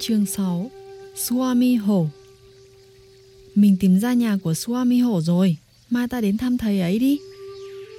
Chương 0.00 0.26
6 0.26 0.70
Swami 1.16 1.80
Hổ. 1.80 2.08
Mình 3.54 3.76
tìm 3.80 3.98
ra 4.00 4.12
nhà 4.12 4.38
của 4.42 4.52
Swami 4.52 5.04
Hổ 5.04 5.20
rồi. 5.20 5.56
Mai 5.90 6.08
ta 6.08 6.20
đến 6.20 6.36
thăm 6.36 6.58
thầy 6.58 6.80
ấy 6.80 6.98
đi. 6.98 7.18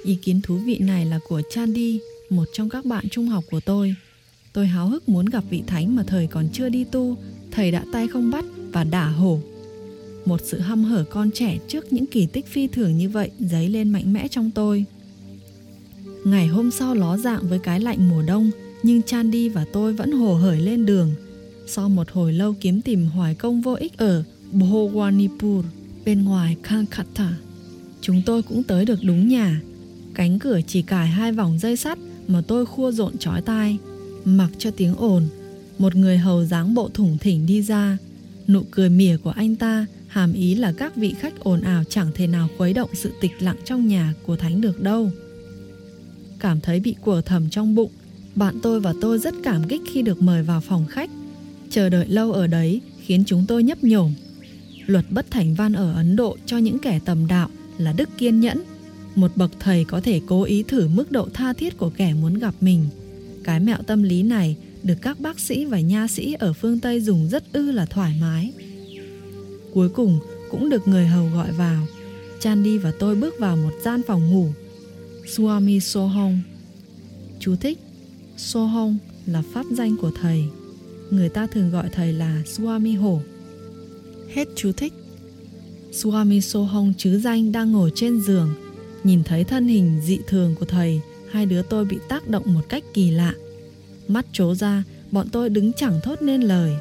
Ý 0.04 0.14
kiến 0.22 0.40
thú 0.42 0.56
vị 0.56 0.78
này 0.78 1.06
là 1.06 1.18
của 1.28 1.42
Chandi, 1.50 2.00
Một 2.30 2.44
trong 2.52 2.68
các 2.68 2.84
bạn 2.84 3.08
trung 3.08 3.28
học 3.28 3.44
của 3.50 3.60
tôi. 3.60 3.94
Tôi 4.52 4.66
háo 4.66 4.88
hức 4.88 5.08
muốn 5.08 5.26
gặp 5.26 5.44
vị 5.50 5.62
thánh 5.66 5.96
mà 5.96 6.02
thời 6.06 6.26
còn 6.26 6.48
chưa 6.52 6.68
đi 6.68 6.84
tu. 6.84 7.16
Thầy 7.50 7.70
đã 7.70 7.84
tay 7.92 8.08
không 8.08 8.30
bắt 8.30 8.44
và 8.72 8.84
đả 8.84 9.08
hổ. 9.08 9.40
Một 10.24 10.40
sự 10.44 10.58
hăm 10.58 10.84
hở 10.84 11.04
con 11.10 11.30
trẻ 11.30 11.58
trước 11.68 11.92
những 11.92 12.06
kỳ 12.06 12.26
tích 12.26 12.46
phi 12.46 12.66
thường 12.66 12.98
như 12.98 13.08
vậy 13.08 13.30
dấy 13.40 13.68
lên 13.68 13.90
mạnh 13.90 14.12
mẽ 14.12 14.28
trong 14.28 14.50
tôi. 14.50 14.84
Ngày 16.24 16.46
hôm 16.46 16.70
sau 16.70 16.94
ló 16.94 17.16
dạng 17.16 17.48
với 17.48 17.58
cái 17.58 17.80
lạnh 17.80 18.08
mùa 18.08 18.22
đông, 18.22 18.50
Nhưng 18.82 19.02
Chandi 19.02 19.48
và 19.48 19.64
tôi 19.72 19.92
vẫn 19.92 20.12
hồ 20.12 20.34
hởi 20.34 20.60
lên 20.60 20.86
đường. 20.86 21.14
Sau 21.72 21.88
một 21.88 22.10
hồi 22.10 22.32
lâu 22.32 22.54
kiếm 22.60 22.80
tìm 22.80 23.06
hoài 23.06 23.34
công 23.34 23.60
vô 23.60 23.74
ích 23.74 23.98
ở 23.98 24.22
Bhowanipur, 24.52 25.62
bên 26.04 26.24
ngoài 26.24 26.56
Calcutta 26.62 27.32
Chúng 28.00 28.22
tôi 28.26 28.42
cũng 28.42 28.62
tới 28.62 28.84
được 28.84 28.98
đúng 29.02 29.28
nhà 29.28 29.60
Cánh 30.14 30.38
cửa 30.38 30.60
chỉ 30.66 30.82
cài 30.82 31.06
hai 31.06 31.32
vòng 31.32 31.58
dây 31.58 31.76
sắt 31.76 31.98
mà 32.28 32.42
tôi 32.46 32.66
khua 32.66 32.92
rộn 32.92 33.18
trói 33.18 33.42
tai 33.42 33.78
Mặc 34.24 34.50
cho 34.58 34.70
tiếng 34.70 34.94
ồn 34.96 35.28
Một 35.78 35.96
người 35.96 36.18
hầu 36.18 36.44
dáng 36.44 36.74
bộ 36.74 36.88
thủng 36.88 37.18
thỉnh 37.18 37.46
đi 37.46 37.62
ra 37.62 37.98
Nụ 38.48 38.62
cười 38.70 38.90
mỉa 38.90 39.16
của 39.16 39.30
anh 39.30 39.56
ta 39.56 39.86
hàm 40.08 40.32
ý 40.32 40.54
là 40.54 40.72
các 40.72 40.96
vị 40.96 41.14
khách 41.20 41.40
ồn 41.40 41.60
ào 41.60 41.84
chẳng 41.84 42.10
thể 42.14 42.26
nào 42.26 42.48
khuấy 42.58 42.72
động 42.72 42.90
sự 42.94 43.12
tịch 43.20 43.32
lặng 43.40 43.56
trong 43.64 43.88
nhà 43.88 44.14
của 44.26 44.36
Thánh 44.36 44.60
được 44.60 44.80
đâu. 44.80 45.10
Cảm 46.38 46.60
thấy 46.60 46.80
bị 46.80 46.94
của 47.00 47.22
thầm 47.22 47.50
trong 47.50 47.74
bụng, 47.74 47.90
bạn 48.34 48.58
tôi 48.62 48.80
và 48.80 48.94
tôi 49.00 49.18
rất 49.18 49.34
cảm 49.42 49.68
kích 49.68 49.82
khi 49.92 50.02
được 50.02 50.22
mời 50.22 50.42
vào 50.42 50.60
phòng 50.60 50.86
khách. 50.86 51.10
Chờ 51.70 51.88
đợi 51.88 52.06
lâu 52.08 52.32
ở 52.32 52.46
đấy 52.46 52.80
khiến 53.00 53.24
chúng 53.26 53.44
tôi 53.48 53.62
nhấp 53.62 53.84
nhổm. 53.84 54.14
Luật 54.86 55.04
bất 55.10 55.30
thành 55.30 55.54
văn 55.54 55.72
ở 55.72 55.92
Ấn 55.92 56.16
Độ 56.16 56.36
cho 56.46 56.58
những 56.58 56.78
kẻ 56.78 57.00
tầm 57.04 57.26
đạo 57.26 57.48
là 57.78 57.92
đức 57.92 58.08
kiên 58.18 58.40
nhẫn. 58.40 58.62
Một 59.14 59.30
bậc 59.36 59.50
thầy 59.60 59.84
có 59.84 60.00
thể 60.00 60.20
cố 60.26 60.42
ý 60.42 60.62
thử 60.62 60.88
mức 60.88 61.12
độ 61.12 61.28
tha 61.34 61.52
thiết 61.52 61.78
của 61.78 61.90
kẻ 61.90 62.14
muốn 62.14 62.38
gặp 62.38 62.54
mình. 62.60 62.86
Cái 63.44 63.60
mẹo 63.60 63.78
tâm 63.86 64.02
lý 64.02 64.22
này 64.22 64.56
được 64.82 64.94
các 65.02 65.20
bác 65.20 65.40
sĩ 65.40 65.64
và 65.64 65.80
nha 65.80 66.08
sĩ 66.08 66.32
ở 66.32 66.52
phương 66.52 66.80
Tây 66.80 67.00
dùng 67.00 67.28
rất 67.28 67.52
ư 67.52 67.70
là 67.70 67.86
thoải 67.86 68.14
mái. 68.20 68.52
Cuối 69.74 69.88
cùng 69.88 70.18
cũng 70.50 70.68
được 70.68 70.88
người 70.88 71.06
hầu 71.06 71.28
gọi 71.34 71.52
vào. 71.52 71.86
Chandi 72.40 72.78
và 72.78 72.92
tôi 72.98 73.14
bước 73.14 73.34
vào 73.38 73.56
một 73.56 73.72
gian 73.84 74.00
phòng 74.06 74.30
ngủ. 74.30 74.48
Swami 75.26 75.80
Sohong 75.80 76.40
Chú 77.40 77.56
thích, 77.56 77.78
Sohong 78.36 78.98
là 79.26 79.42
pháp 79.52 79.66
danh 79.70 79.96
của 79.96 80.10
thầy. 80.20 80.44
Người 81.10 81.28
ta 81.28 81.46
thường 81.46 81.70
gọi 81.70 81.88
thầy 81.92 82.12
là 82.12 82.42
Swami 82.46 83.00
Hổ. 83.00 83.20
Hết 84.28 84.48
chú 84.56 84.72
thích. 84.72 84.92
Swami 85.92 86.40
Sohong 86.40 86.92
chứ 86.98 87.18
danh 87.18 87.52
đang 87.52 87.72
ngồi 87.72 87.92
trên 87.94 88.20
giường. 88.20 88.54
Nhìn 89.04 89.24
thấy 89.24 89.44
thân 89.44 89.68
hình 89.68 90.00
dị 90.04 90.18
thường 90.26 90.54
của 90.60 90.66
thầy, 90.66 91.00
hai 91.30 91.46
đứa 91.46 91.62
tôi 91.62 91.84
bị 91.84 91.98
tác 92.08 92.28
động 92.28 92.54
một 92.54 92.68
cách 92.68 92.84
kỳ 92.94 93.10
lạ. 93.10 93.34
Mắt 94.08 94.26
trố 94.32 94.54
ra, 94.54 94.84
bọn 95.10 95.28
tôi 95.32 95.48
đứng 95.48 95.72
chẳng 95.72 96.00
thốt 96.02 96.22
nên 96.22 96.42
lời. 96.42 96.72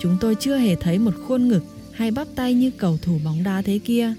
Chúng 0.00 0.16
tôi 0.20 0.34
chưa 0.40 0.56
hề 0.56 0.74
thấy 0.74 0.98
một 0.98 1.14
khuôn 1.26 1.48
ngực 1.48 1.62
hay 1.92 2.10
bắp 2.10 2.28
tay 2.34 2.54
như 2.54 2.70
cầu 2.70 2.98
thủ 3.02 3.18
bóng 3.24 3.42
đá 3.44 3.62
thế 3.62 3.78
kia. 3.78 4.14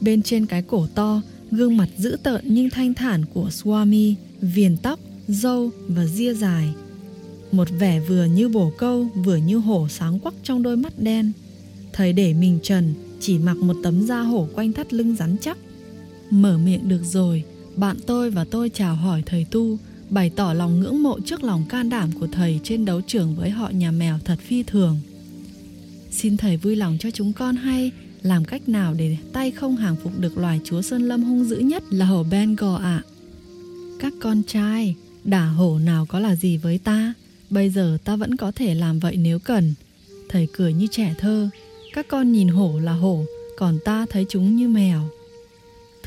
Bên 0.00 0.22
trên 0.22 0.46
cái 0.46 0.62
cổ 0.62 0.86
to, 0.94 1.22
gương 1.50 1.76
mặt 1.76 1.88
dữ 1.98 2.16
tợn 2.22 2.44
nhưng 2.44 2.70
thanh 2.70 2.94
thản 2.94 3.24
của 3.34 3.48
Swami, 3.48 4.14
viền 4.40 4.76
tóc, 4.76 5.00
râu 5.28 5.70
và 5.88 6.06
ria 6.06 6.34
dài. 6.34 6.74
Một 7.54 7.68
vẻ 7.78 8.00
vừa 8.00 8.24
như 8.24 8.48
bổ 8.48 8.72
câu, 8.78 9.08
vừa 9.14 9.36
như 9.36 9.56
hổ 9.56 9.88
sáng 9.88 10.18
quắc 10.18 10.34
trong 10.42 10.62
đôi 10.62 10.76
mắt 10.76 10.92
đen. 10.98 11.32
Thầy 11.92 12.12
để 12.12 12.34
mình 12.34 12.58
trần, 12.62 12.94
chỉ 13.20 13.38
mặc 13.38 13.56
một 13.56 13.76
tấm 13.82 14.06
da 14.06 14.20
hổ 14.20 14.48
quanh 14.54 14.72
thắt 14.72 14.92
lưng 14.92 15.16
rắn 15.16 15.36
chắc. 15.40 15.58
Mở 16.30 16.58
miệng 16.58 16.88
được 16.88 17.02
rồi, 17.04 17.44
bạn 17.76 17.96
tôi 18.06 18.30
và 18.30 18.44
tôi 18.44 18.68
chào 18.68 18.94
hỏi 18.94 19.22
thầy 19.26 19.46
tu, 19.50 19.78
bày 20.10 20.30
tỏ 20.30 20.52
lòng 20.52 20.80
ngưỡng 20.80 21.02
mộ 21.02 21.20
trước 21.20 21.42
lòng 21.42 21.64
can 21.68 21.90
đảm 21.90 22.10
của 22.20 22.26
thầy 22.26 22.60
trên 22.64 22.84
đấu 22.84 23.00
trường 23.06 23.36
với 23.36 23.50
họ 23.50 23.70
nhà 23.70 23.90
mèo 23.90 24.18
thật 24.24 24.38
phi 24.38 24.62
thường. 24.62 25.00
Xin 26.10 26.36
thầy 26.36 26.56
vui 26.56 26.76
lòng 26.76 26.96
cho 27.00 27.10
chúng 27.10 27.32
con 27.32 27.56
hay 27.56 27.90
làm 28.22 28.44
cách 28.44 28.68
nào 28.68 28.94
để 28.94 29.16
tay 29.32 29.50
không 29.50 29.76
hàng 29.76 29.96
phục 30.02 30.20
được 30.20 30.38
loài 30.38 30.60
chúa 30.64 30.82
sơn 30.82 31.02
lâm 31.02 31.22
hung 31.22 31.44
dữ 31.44 31.56
nhất 31.56 31.82
là 31.90 32.06
hổ 32.06 32.22
Bengal 32.30 32.76
ạ. 32.76 32.80
À. 32.82 33.02
Các 33.98 34.12
con 34.20 34.42
trai, 34.46 34.94
đả 35.24 35.46
hổ 35.46 35.78
nào 35.78 36.06
có 36.06 36.20
là 36.20 36.36
gì 36.36 36.56
với 36.56 36.78
ta, 36.78 37.14
bây 37.54 37.70
giờ 37.70 37.98
ta 38.04 38.16
vẫn 38.16 38.36
có 38.36 38.52
thể 38.52 38.74
làm 38.74 38.98
vậy 38.98 39.16
nếu 39.16 39.38
cần. 39.38 39.74
Thầy 40.28 40.48
cười 40.52 40.72
như 40.72 40.86
trẻ 40.90 41.14
thơ, 41.18 41.48
các 41.92 42.08
con 42.08 42.32
nhìn 42.32 42.48
hổ 42.48 42.78
là 42.78 42.92
hổ, 42.92 43.24
còn 43.56 43.78
ta 43.84 44.06
thấy 44.10 44.26
chúng 44.28 44.56
như 44.56 44.68
mèo. 44.68 45.02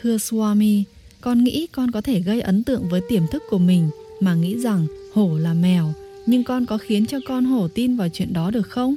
Thưa 0.01 0.17
Swami, 0.17 0.83
con 1.21 1.43
nghĩ 1.43 1.67
con 1.71 1.91
có 1.91 2.01
thể 2.01 2.19
gây 2.19 2.41
ấn 2.41 2.63
tượng 2.63 2.89
với 2.89 3.01
tiềm 3.09 3.27
thức 3.31 3.43
của 3.49 3.57
mình 3.57 3.89
mà 4.19 4.35
nghĩ 4.35 4.59
rằng 4.59 4.87
hổ 5.13 5.37
là 5.37 5.53
mèo, 5.53 5.93
nhưng 6.25 6.43
con 6.43 6.65
có 6.65 6.77
khiến 6.77 7.05
cho 7.05 7.19
con 7.27 7.45
hổ 7.45 7.67
tin 7.67 7.97
vào 7.97 8.09
chuyện 8.13 8.33
đó 8.33 8.51
được 8.51 8.69
không? 8.69 8.95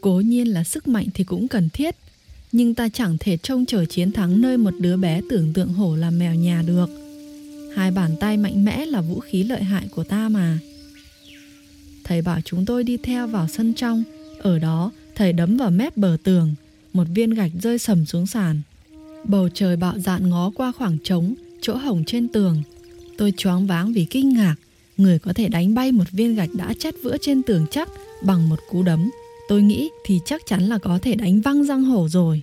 Cố 0.00 0.20
nhiên 0.20 0.48
là 0.48 0.64
sức 0.64 0.88
mạnh 0.88 1.06
thì 1.14 1.24
cũng 1.24 1.48
cần 1.48 1.68
thiết, 1.68 1.96
nhưng 2.52 2.74
ta 2.74 2.88
chẳng 2.88 3.16
thể 3.20 3.36
trông 3.36 3.66
chờ 3.66 3.84
chiến 3.84 4.12
thắng 4.12 4.40
nơi 4.40 4.56
một 4.56 4.74
đứa 4.78 4.96
bé 4.96 5.20
tưởng 5.30 5.52
tượng 5.52 5.68
hổ 5.68 5.96
là 5.96 6.10
mèo 6.10 6.34
nhà 6.34 6.62
được. 6.66 6.86
Hai 7.74 7.90
bàn 7.90 8.16
tay 8.20 8.36
mạnh 8.36 8.64
mẽ 8.64 8.86
là 8.86 9.00
vũ 9.00 9.20
khí 9.20 9.42
lợi 9.42 9.62
hại 9.62 9.86
của 9.90 10.04
ta 10.04 10.28
mà. 10.28 10.58
Thầy 12.12 12.22
bảo 12.22 12.40
chúng 12.44 12.64
tôi 12.64 12.84
đi 12.84 12.96
theo 12.96 13.26
vào 13.26 13.48
sân 13.48 13.74
trong, 13.74 14.04
ở 14.38 14.58
đó 14.58 14.90
thầy 15.14 15.32
đấm 15.32 15.56
vào 15.56 15.70
mép 15.70 15.96
bờ 15.96 16.16
tường, 16.22 16.54
một 16.92 17.04
viên 17.14 17.30
gạch 17.30 17.50
rơi 17.62 17.78
sầm 17.78 18.06
xuống 18.06 18.26
sàn. 18.26 18.60
Bầu 19.24 19.48
trời 19.54 19.76
bạo 19.76 19.98
dạn 19.98 20.30
ngó 20.30 20.50
qua 20.54 20.72
khoảng 20.72 20.98
trống, 21.04 21.34
chỗ 21.60 21.76
hổng 21.76 22.04
trên 22.04 22.28
tường. 22.28 22.62
Tôi 23.18 23.32
choáng 23.36 23.66
váng 23.66 23.92
vì 23.92 24.04
kinh 24.04 24.28
ngạc, 24.28 24.54
người 24.96 25.18
có 25.18 25.32
thể 25.32 25.48
đánh 25.48 25.74
bay 25.74 25.92
một 25.92 26.10
viên 26.10 26.34
gạch 26.34 26.50
đã 26.54 26.74
chất 26.78 26.94
vữa 27.02 27.16
trên 27.20 27.42
tường 27.42 27.66
chắc 27.70 27.88
bằng 28.22 28.48
một 28.48 28.58
cú 28.70 28.82
đấm 28.82 29.10
tôi 29.48 29.62
nghĩ 29.62 29.90
thì 30.04 30.20
chắc 30.24 30.42
chắn 30.46 30.62
là 30.62 30.78
có 30.78 30.98
thể 31.02 31.14
đánh 31.14 31.40
văng 31.40 31.64
răng 31.64 31.84
hổ 31.84 32.08
rồi. 32.08 32.42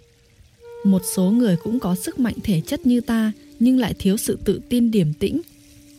Một 0.83 1.01
số 1.15 1.23
người 1.23 1.55
cũng 1.63 1.79
có 1.79 1.95
sức 1.95 2.19
mạnh 2.19 2.35
thể 2.43 2.61
chất 2.61 2.85
như 2.85 3.01
ta 3.01 3.31
nhưng 3.59 3.77
lại 3.77 3.93
thiếu 3.99 4.17
sự 4.17 4.37
tự 4.45 4.61
tin 4.69 4.91
điềm 4.91 5.13
tĩnh. 5.13 5.41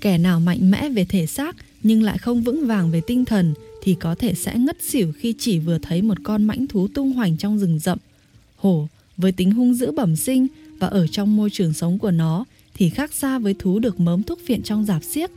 Kẻ 0.00 0.18
nào 0.18 0.40
mạnh 0.40 0.70
mẽ 0.70 0.88
về 0.88 1.04
thể 1.04 1.26
xác 1.26 1.56
nhưng 1.82 2.02
lại 2.02 2.18
không 2.18 2.42
vững 2.42 2.66
vàng 2.66 2.90
về 2.90 3.00
tinh 3.00 3.24
thần 3.24 3.54
thì 3.82 3.94
có 3.94 4.14
thể 4.14 4.34
sẽ 4.34 4.58
ngất 4.58 4.82
xỉu 4.82 5.12
khi 5.12 5.34
chỉ 5.38 5.58
vừa 5.58 5.78
thấy 5.78 6.02
một 6.02 6.18
con 6.22 6.44
mãnh 6.44 6.66
thú 6.66 6.88
tung 6.88 7.12
hoành 7.12 7.36
trong 7.36 7.58
rừng 7.58 7.78
rậm. 7.78 7.98
Hổ 8.56 8.88
với 9.16 9.32
tính 9.32 9.50
hung 9.50 9.74
dữ 9.74 9.92
bẩm 9.92 10.16
sinh 10.16 10.46
và 10.78 10.86
ở 10.86 11.06
trong 11.06 11.36
môi 11.36 11.50
trường 11.50 11.72
sống 11.72 11.98
của 11.98 12.10
nó 12.10 12.44
thì 12.74 12.90
khác 12.90 13.12
xa 13.14 13.38
với 13.38 13.54
thú 13.58 13.78
được 13.78 14.00
mớm 14.00 14.22
thuốc 14.22 14.38
phiện 14.46 14.62
trong 14.62 14.84
giạp 14.84 15.04
xiếc. 15.04 15.30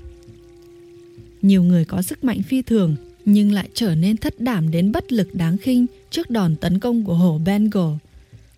Nhiều 1.41 1.63
người 1.63 1.85
có 1.85 2.01
sức 2.01 2.23
mạnh 2.23 2.41
phi 2.43 2.61
thường 2.61 2.95
nhưng 3.25 3.51
lại 3.51 3.69
trở 3.73 3.95
nên 3.95 4.17
thất 4.17 4.39
đảm 4.39 4.71
đến 4.71 4.91
bất 4.91 5.11
lực 5.11 5.35
đáng 5.35 5.57
khinh 5.57 5.85
trước 6.09 6.29
đòn 6.29 6.55
tấn 6.55 6.79
công 6.79 7.03
của 7.03 7.13
hổ 7.13 7.39
Bengal. 7.45 7.93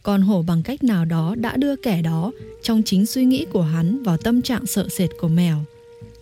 Còn 0.04 0.22
hổ 0.22 0.42
bằng 0.42 0.64
cách 0.64 0.84
nào 0.84 1.06
đó 1.06 1.36
đã 1.36 1.58
đưa 1.58 1.76
kẻ 1.76 2.02
đó 2.02 2.32
trong 2.64 2.84
chính 2.84 3.06
suy 3.06 3.26
nghĩ 3.26 3.46
của 3.52 3.62
hắn 3.62 4.04
vào 4.04 4.18
tâm 4.18 4.42
trạng 4.42 4.66
sợ 4.66 4.88
sệt 4.90 5.10
của 5.20 5.28
mèo. 5.28 5.66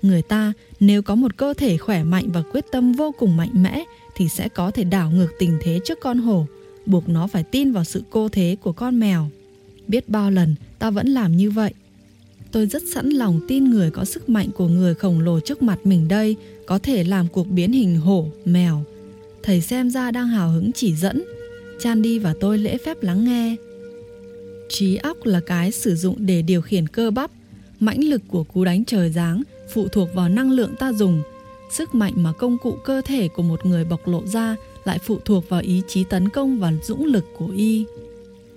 Người 0.03 0.21
ta 0.21 0.53
nếu 0.79 1.01
có 1.01 1.15
một 1.15 1.37
cơ 1.37 1.53
thể 1.53 1.77
khỏe 1.77 2.03
mạnh 2.03 2.31
và 2.33 2.43
quyết 2.51 2.65
tâm 2.71 2.91
vô 2.91 3.11
cùng 3.19 3.37
mạnh 3.37 3.51
mẽ 3.53 3.83
thì 4.15 4.29
sẽ 4.29 4.49
có 4.49 4.71
thể 4.71 4.83
đảo 4.83 5.11
ngược 5.11 5.29
tình 5.39 5.57
thế 5.61 5.79
trước 5.85 5.99
con 6.01 6.17
hổ, 6.17 6.47
buộc 6.85 7.09
nó 7.09 7.27
phải 7.27 7.43
tin 7.43 7.71
vào 7.71 7.83
sự 7.83 8.03
cô 8.09 8.29
thế 8.29 8.55
của 8.61 8.71
con 8.71 8.99
mèo. 8.99 9.29
Biết 9.87 10.09
bao 10.09 10.31
lần 10.31 10.55
ta 10.79 10.89
vẫn 10.89 11.07
làm 11.07 11.37
như 11.37 11.51
vậy. 11.51 11.73
Tôi 12.51 12.65
rất 12.65 12.83
sẵn 12.93 13.09
lòng 13.09 13.39
tin 13.47 13.69
người 13.69 13.91
có 13.91 14.05
sức 14.05 14.29
mạnh 14.29 14.49
của 14.55 14.67
người 14.67 14.95
khổng 14.95 15.19
lồ 15.19 15.39
trước 15.39 15.63
mặt 15.63 15.79
mình 15.83 16.07
đây 16.07 16.35
có 16.65 16.79
thể 16.79 17.03
làm 17.03 17.27
cuộc 17.27 17.47
biến 17.49 17.71
hình 17.71 17.95
hổ, 17.95 18.27
mèo. 18.45 18.83
Thầy 19.43 19.61
xem 19.61 19.89
ra 19.89 20.11
đang 20.11 20.27
hào 20.27 20.49
hứng 20.49 20.71
chỉ 20.71 20.95
dẫn. 20.95 21.23
Chan 21.79 22.01
đi 22.01 22.19
và 22.19 22.33
tôi 22.39 22.57
lễ 22.57 22.77
phép 22.85 23.03
lắng 23.03 23.25
nghe. 23.25 23.55
Trí 24.69 24.95
óc 24.95 25.25
là 25.25 25.39
cái 25.39 25.71
sử 25.71 25.95
dụng 25.95 26.15
để 26.19 26.41
điều 26.41 26.61
khiển 26.61 26.87
cơ 26.87 27.11
bắp. 27.11 27.31
Mãnh 27.83 28.03
lực 28.03 28.21
của 28.27 28.43
cú 28.43 28.65
đánh 28.65 28.85
trời 28.85 29.09
giáng 29.09 29.43
phụ 29.73 29.87
thuộc 29.87 30.09
vào 30.13 30.29
năng 30.29 30.51
lượng 30.51 30.75
ta 30.79 30.93
dùng. 30.93 31.21
Sức 31.71 31.95
mạnh 31.95 32.13
mà 32.15 32.33
công 32.33 32.57
cụ 32.57 32.71
cơ 32.83 33.01
thể 33.05 33.27
của 33.27 33.43
một 33.43 33.65
người 33.65 33.85
bộc 33.85 34.07
lộ 34.07 34.25
ra 34.25 34.55
lại 34.83 34.99
phụ 34.99 35.19
thuộc 35.25 35.49
vào 35.49 35.61
ý 35.61 35.81
chí 35.87 36.03
tấn 36.03 36.29
công 36.29 36.59
và 36.59 36.73
dũng 36.83 37.05
lực 37.05 37.25
của 37.37 37.47
y. 37.55 37.85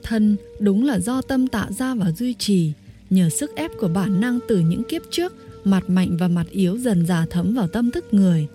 Thân 0.03 0.37
đúng 0.61 0.85
là 0.85 0.99
do 0.99 1.23
tâm 1.23 1.47
tạo 1.47 1.73
ra 1.73 1.95
và 1.95 2.13
duy 2.13 2.35
trì, 2.35 2.73
nhờ 3.11 3.31
sức 3.31 3.57
ép 3.57 3.71
của 3.81 3.89
bản 3.89 4.21
năng 4.21 4.39
từ 4.49 4.59
những 4.59 4.85
kiếp 4.85 5.03
trước 5.11 5.35
mặt 5.65 5.91
mạnh 5.91 6.17
và 6.21 6.29
mặt 6.29 6.47
yếu 6.51 6.79
dần 6.79 7.07
dà 7.07 7.27
thấm 7.31 7.55
vào 7.55 7.69
tâm 7.69 7.91
thức 7.91 8.15
người. 8.15 8.47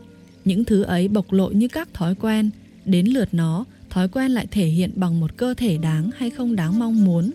Những 0.45 0.63
thứ 0.63 0.83
ấy 0.83 1.07
bộc 1.07 1.31
lộ 1.31 1.49
như 1.49 1.67
các 1.67 1.93
thói 1.93 2.15
quen. 2.15 2.49
Đến 2.85 3.07
lượt 3.07 3.29
nó 3.31 3.65
thói 3.89 4.07
quen 4.07 4.31
lại 4.31 4.47
thể 4.51 4.65
hiện 4.65 4.91
bằng 4.95 5.19
một 5.19 5.37
cơ 5.37 5.53
thể 5.53 5.77
đáng 5.77 6.09
hay 6.17 6.29
không 6.29 6.55
đáng 6.55 6.79
mong 6.79 7.05
muốn. 7.05 7.31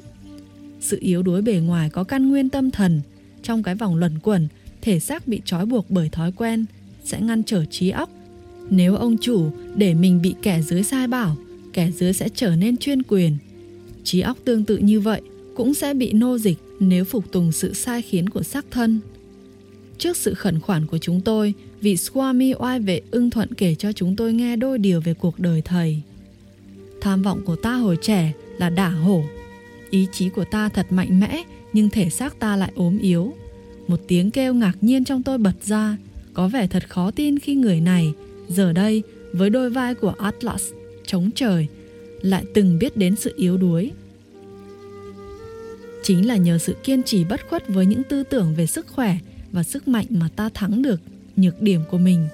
Sự 0.81 0.99
yếu 1.01 1.23
đuối 1.23 1.43
bề 1.43 1.55
ngoài 1.55 1.91
có 1.91 2.05
căn 2.05 2.29
nguyên 2.29 2.49
tâm 2.49 2.71
thần 2.71 3.01
trong 3.47 3.63
cái 3.63 3.75
vòng 3.75 3.97
luẩn 3.97 4.19
quẩn 4.19 4.49
thể 4.83 5.01
xác 5.01 5.29
bị 5.29 5.41
trói 5.45 5.67
buộc 5.67 5.91
bởi 5.91 6.09
thói 6.09 6.33
quen 6.33 6.65
sẽ 7.05 7.21
ngăn 7.21 7.43
trở 7.43 7.65
trí 7.65 7.91
óc 7.91 8.11
Nếu 8.71 8.97
ông 8.97 9.17
chủ 9.19 9.51
để 9.75 9.95
mình 9.95 10.23
bị 10.23 10.35
kẻ 10.43 10.63
dưới 10.63 10.83
sai 10.83 11.07
bảo, 11.07 11.37
kẻ 11.73 11.91
dưới 11.91 12.13
sẽ 12.13 12.29
trở 12.35 12.57
nên 12.57 12.77
chuyên 12.77 13.03
quyền. 13.03 13.37
Trí 14.05 14.21
óc 14.21 14.39
tương 14.45 14.65
tự 14.65 14.77
như 14.77 15.01
vậy 15.01 15.21
cũng 15.57 15.75
sẽ 15.75 15.95
bị 15.95 16.13
nô 16.13 16.39
dịch 16.39 16.59
nếu 16.81 17.05
phục 17.05 17.33
tùng 17.33 17.53
sự 17.53 17.75
sai 17.75 18.03
khiến 18.03 18.29
của 18.29 18.43
xác 18.43 18.65
thân. 18.71 19.01
Trước 19.99 20.17
sự 20.17 20.35
khẩn 20.35 20.61
khoản 20.61 20.87
của 20.87 20.99
chúng 20.99 21.21
tôi, 21.21 21.55
vị 21.81 21.95
Swami 21.95 22.55
oai 22.59 22.81
vệ 22.81 23.01
ưng 23.11 23.31
thuận 23.31 23.55
kể 23.55 23.75
cho 23.75 23.93
chúng 23.93 24.17
tôi 24.17 24.33
nghe 24.33 24.57
đôi 24.57 24.79
điều 24.79 25.01
về 25.01 25.15
cuộc 25.15 25.39
đời 25.39 25.63
thầy. 25.65 26.03
Tham 27.01 27.23
vọng 27.23 27.43
của 27.45 27.57
ta 27.57 27.75
hồi 27.75 27.97
trẻ 28.03 28.33
là 28.59 28.71
đả 28.71 28.89
hổ. 28.89 29.25
Ý 29.91 30.07
chí 30.13 30.29
của 30.29 30.45
ta 30.45 30.69
thật 30.69 30.87
mạnh 30.91 31.21
mẽ, 31.21 31.43
nhưng 31.77 31.91
thể 31.91 32.11
xác 32.11 32.39
ta 32.39 32.57
lại 32.57 32.73
ốm 32.75 32.99
yếu. 32.99 33.35
Một 33.89 34.01
tiếng 34.09 34.31
kêu 34.31 34.55
ngạc 34.55 34.73
nhiên 34.81 35.05
trong 35.05 35.23
tôi 35.23 35.39
bật 35.39 35.65
ra, 35.65 35.97
có 36.35 36.49
vẻ 36.49 36.67
thật 36.67 36.91
khó 36.91 37.11
tin 37.11 37.39
khi 37.39 37.55
người 37.55 37.81
này, 37.81 38.13
giờ 38.49 38.73
đây, 38.73 39.03
với 39.33 39.51
đôi 39.51 39.71
vai 39.71 39.95
của 39.95 40.15
Atlas, 40.19 40.63
chống 41.07 41.31
trời, 41.35 41.67
lại 42.21 42.45
từng 42.55 42.79
biết 42.79 42.97
đến 42.97 43.17
sự 43.17 43.35
yếu 43.37 43.57
đuối. 43.57 43.91
Chính 46.03 46.27
là 46.27 46.37
nhờ 46.37 46.59
sự 46.59 46.77
kiên 46.85 47.03
trì 47.03 47.25
bất 47.25 47.41
khuất 47.49 47.69
với 47.69 47.87
những 47.87 48.03
tư 48.03 48.23
tưởng 48.23 48.55
về 48.55 48.67
sức 48.67 48.87
khỏe 48.87 49.17
và 49.53 49.63
sức 49.63 49.89
mạnh 49.89 50.07
mà 50.11 50.29
ta 50.37 50.49
thắng 50.55 50.83
được 50.83 51.01
nhược 51.37 51.63
điểm 51.63 51.81
của 51.91 51.99
mình. 51.99 52.29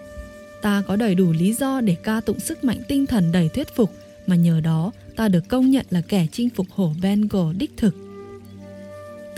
Ta 0.63 0.83
có 0.87 0.97
đầy 0.97 1.15
đủ 1.15 1.33
lý 1.33 1.53
do 1.53 1.81
để 1.81 1.97
ca 2.05 2.21
tụng 2.21 2.41
sức 2.41 2.65
mạnh 2.65 2.79
tinh 2.89 3.07
thần 3.07 3.33
đầy 3.33 3.49
thuyết 3.49 3.77
phục 3.77 3.91
mà 4.27 4.37
nhờ 4.37 4.61
đó 4.61 4.93
ta 5.17 5.29
được 5.29 5.49
công 5.49 5.71
nhận 5.71 5.87
là 5.91 6.01
kẻ 6.01 6.27
chinh 6.33 6.51
phục 6.51 6.67
hổ 6.71 6.93
Bengal 7.03 7.53
đích 7.59 7.77
thực. 7.77 8.02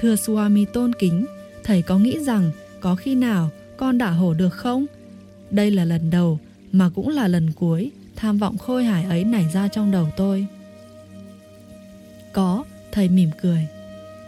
Thưa 0.05 0.15
Swami 0.15 0.65
tôn 0.73 0.93
kính, 0.93 1.27
thầy 1.63 1.83
có 1.83 1.99
nghĩ 1.99 2.19
rằng 2.21 2.51
có 2.81 2.95
khi 2.95 3.15
nào 3.15 3.51
con 3.77 3.99
đả 3.99 4.11
hổ 4.11 4.35
được 4.35 4.49
không? 4.49 4.87
Đây 5.51 5.71
là 5.71 5.85
lần 5.85 6.11
đầu 6.11 6.39
mà 6.73 6.91
cũng 6.95 7.09
là 7.09 7.29
lần 7.29 7.53
cuối 7.53 7.91
tham 8.17 8.39
vọng 8.39 8.59
khôi 8.59 8.85
hài 8.85 9.05
ấy 9.05 9.25
nảy 9.25 9.45
ra 9.55 9.69
trong 9.69 9.91
đầu 9.91 10.09
tôi. 10.17 10.47
Có, 12.33 12.65
thầy 12.93 13.09
mỉm 13.09 13.31
cười. 13.43 13.67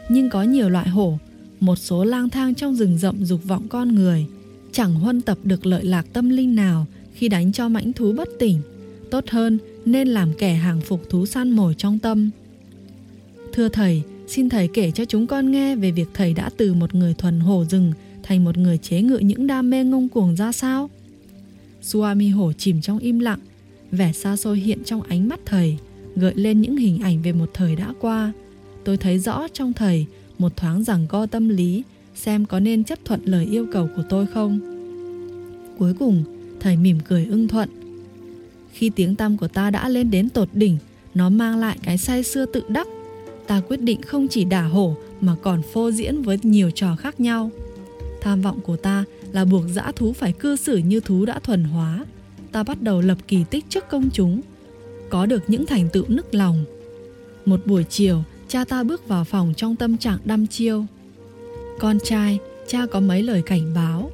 Nhưng 0.08 0.31
có 0.31 0.43
nhiều 0.43 0.69
loại 0.69 0.88
hổ, 0.88 1.19
một 1.61 1.76
số 1.76 2.05
lang 2.05 2.31
thang 2.31 2.55
trong 2.55 2.75
rừng 2.75 2.99
rậm 2.99 3.25
dục 3.25 3.40
vọng 3.44 3.69
con 3.69 3.94
người, 3.94 4.26
chẳng 4.73 4.94
huân 4.94 5.20
tập 5.20 5.38
được 5.44 5.67
lợi 5.67 5.84
lạc 5.84 6.06
tâm 6.12 6.31
linh 6.31 6.55
nào 6.55 6.87
khi 7.14 7.28
đánh 7.28 7.52
cho 7.52 7.69
mãnh 7.69 7.93
thú 7.93 8.12
bất 8.12 8.28
tỉnh. 8.38 8.61
Tốt 9.11 9.25
hơn 9.31 9.58
nên 9.84 10.08
làm 10.08 10.32
kẻ 10.38 10.55
hàng 10.55 10.81
phục 10.81 11.11
thú 11.11 11.26
săn 11.26 11.50
mồi 11.50 11.75
trong 11.75 11.99
tâm. 11.99 12.31
Thưa 13.52 13.69
thầy, 13.69 14.02
xin 14.26 14.49
thầy 14.49 14.69
kể 14.69 14.90
cho 14.90 15.05
chúng 15.05 15.26
con 15.26 15.50
nghe 15.50 15.76
về 15.76 15.90
việc 15.90 16.08
thầy 16.14 16.34
đã 16.34 16.50
từ 16.56 16.75
một 16.75 16.94
người 16.94 17.14
thuần 17.14 17.40
hổ 17.40 17.64
rừng 17.64 17.93
thành 18.23 18.44
một 18.44 18.58
người 18.58 18.78
chế 18.78 19.02
ngự 19.02 19.19
những 19.19 19.46
đam 19.46 19.70
mê 19.70 19.84
ngông 19.84 20.08
cuồng 20.08 20.37
ra 20.37 20.52
sao? 20.52 20.90
Suami 21.82 22.28
hổ 22.28 22.52
chìm 22.52 22.81
trong 22.81 22.99
im 22.99 23.19
lặng, 23.19 23.38
vẻ 23.90 24.12
xa 24.12 24.37
xôi 24.37 24.58
hiện 24.58 24.84
trong 24.84 25.02
ánh 25.02 25.28
mắt 25.28 25.40
thầy, 25.46 25.78
gợi 26.17 26.34
lên 26.37 26.61
những 26.61 26.76
hình 26.76 26.99
ảnh 27.02 27.23
về 27.23 27.32
một 27.32 27.50
thời 27.55 27.76
đã 27.76 27.93
qua. 28.00 28.32
Tôi 28.84 28.96
thấy 28.96 29.19
rõ 29.19 29.49
trong 29.52 29.73
thầy 29.73 30.06
một 30.38 30.56
thoáng 30.56 30.84
rằng 30.84 31.06
co 31.08 31.26
tâm 31.26 31.49
lý, 31.49 31.82
xem 32.14 32.46
có 32.46 32.61
nên 32.61 32.84
chấp 32.84 32.99
thuận 33.05 33.20
lời 33.25 33.44
yêu 33.50 33.67
cầu 33.73 33.88
của 33.96 34.02
tôi 34.08 34.26
không. 34.26 34.61
Cuối 35.78 35.94
cùng, 35.99 36.25
thầy 36.61 36.76
mỉm 36.76 36.99
cười 37.08 37.26
ưng 37.26 37.49
thuận, 37.49 37.69
khi 38.73 38.90
tiếng 38.90 39.17
tăm 39.17 39.37
của 39.37 39.49
ta 39.49 39.70
đã 39.70 39.88
lên 39.88 40.11
đến 40.11 40.28
tột 40.28 40.49
đỉnh, 40.52 40.78
nó 41.14 41.31
mang 41.31 41.58
lại 41.58 41.78
cái 41.82 41.99
say 41.99 42.23
xưa 42.23 42.46
tự 42.46 42.62
đắc. 42.69 42.87
Ta 43.47 43.61
quyết 43.69 43.81
định 43.81 44.03
không 44.03 44.29
chỉ 44.29 44.45
đả 44.45 44.63
hổ 44.63 44.97
mà 45.21 45.37
còn 45.43 45.63
phô 45.63 45.91
diễn 45.91 46.23
với 46.23 46.39
nhiều 46.43 46.71
trò 46.71 46.97
khác 46.97 47.21
nhau. 47.21 47.51
Tham 48.21 48.43
vọng 48.43 48.61
của 48.61 48.77
ta 48.77 49.05
là 49.33 49.45
buộc 49.45 49.65
dã 49.75 49.93
thú 49.97 50.13
phải 50.13 50.33
cư 50.33 50.57
xử 50.57 50.77
như 50.77 51.01
thú 51.01 51.25
đã 51.25 51.39
thuần 51.39 51.65
hóa. 51.65 52.05
Ta 52.53 52.63
bắt 52.63 52.83
đầu 52.83 53.01
lập 53.01 53.19
kỳ 53.29 53.45
tích 53.51 53.65
trước 53.69 53.85
công 53.89 54.11
chúng, 54.13 54.41
có 55.11 55.27
được 55.27 55.43
những 55.47 55.67
thành 55.67 55.89
tựu 55.93 56.05
nức 56.09 56.35
lòng. 56.35 56.65
Một 57.45 57.67
buổi 57.67 57.85
chiều, 57.85 58.23
cha 58.49 58.65
ta 58.65 58.83
bước 58.83 59.09
vào 59.09 59.25
phòng 59.25 59.55
trong 59.57 59.77
tâm 59.77 59.97
trạng 59.97 60.19
đăm 60.25 60.47
chiêu. 60.47 60.85
Con 61.79 61.99
trai, 62.05 62.39
cha 62.69 62.87
có 62.87 63.01
mấy 63.01 63.23
lời 63.23 63.43
cảnh 63.47 63.75
báo. 63.75 64.11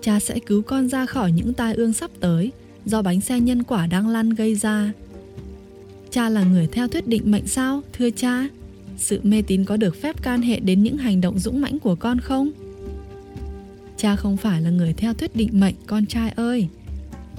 Cha 0.00 0.20
sẽ 0.20 0.38
cứu 0.38 0.62
con 0.62 0.88
ra 0.88 1.06
khỏi 1.06 1.32
những 1.32 1.54
tai 1.54 1.74
ương 1.74 1.92
sắp 1.92 2.10
tới 2.20 2.52
do 2.84 3.02
bánh 3.02 3.20
xe 3.20 3.40
nhân 3.40 3.62
quả 3.62 3.86
đang 3.86 4.08
lăn 4.08 4.30
gây 4.30 4.54
ra. 4.54 4.92
Cha 6.10 6.28
là 6.28 6.44
người 6.44 6.66
theo 6.66 6.88
thuyết 6.88 7.06
định 7.06 7.30
mệnh 7.30 7.46
sao, 7.46 7.82
thưa 7.92 8.10
cha? 8.10 8.48
Sự 9.00 9.20
mê 9.22 9.42
tín 9.42 9.64
có 9.64 9.76
được 9.76 9.96
phép 10.02 10.22
can 10.22 10.42
hệ 10.42 10.60
đến 10.60 10.82
những 10.82 10.96
hành 10.96 11.20
động 11.20 11.38
dũng 11.38 11.60
mãnh 11.60 11.78
của 11.78 11.94
con 11.94 12.20
không? 12.20 12.50
Cha 13.96 14.16
không 14.16 14.36
phải 14.36 14.62
là 14.62 14.70
người 14.70 14.92
theo 14.92 15.14
thuyết 15.14 15.36
định 15.36 15.60
mệnh 15.60 15.74
con 15.86 16.06
trai 16.06 16.30
ơi. 16.30 16.68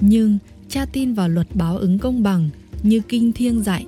Nhưng 0.00 0.38
cha 0.68 0.84
tin 0.84 1.14
vào 1.14 1.28
luật 1.28 1.46
báo 1.54 1.78
ứng 1.78 1.98
công 1.98 2.22
bằng 2.22 2.50
như 2.82 3.00
kinh 3.08 3.32
thiêng 3.32 3.62
dạy. 3.62 3.86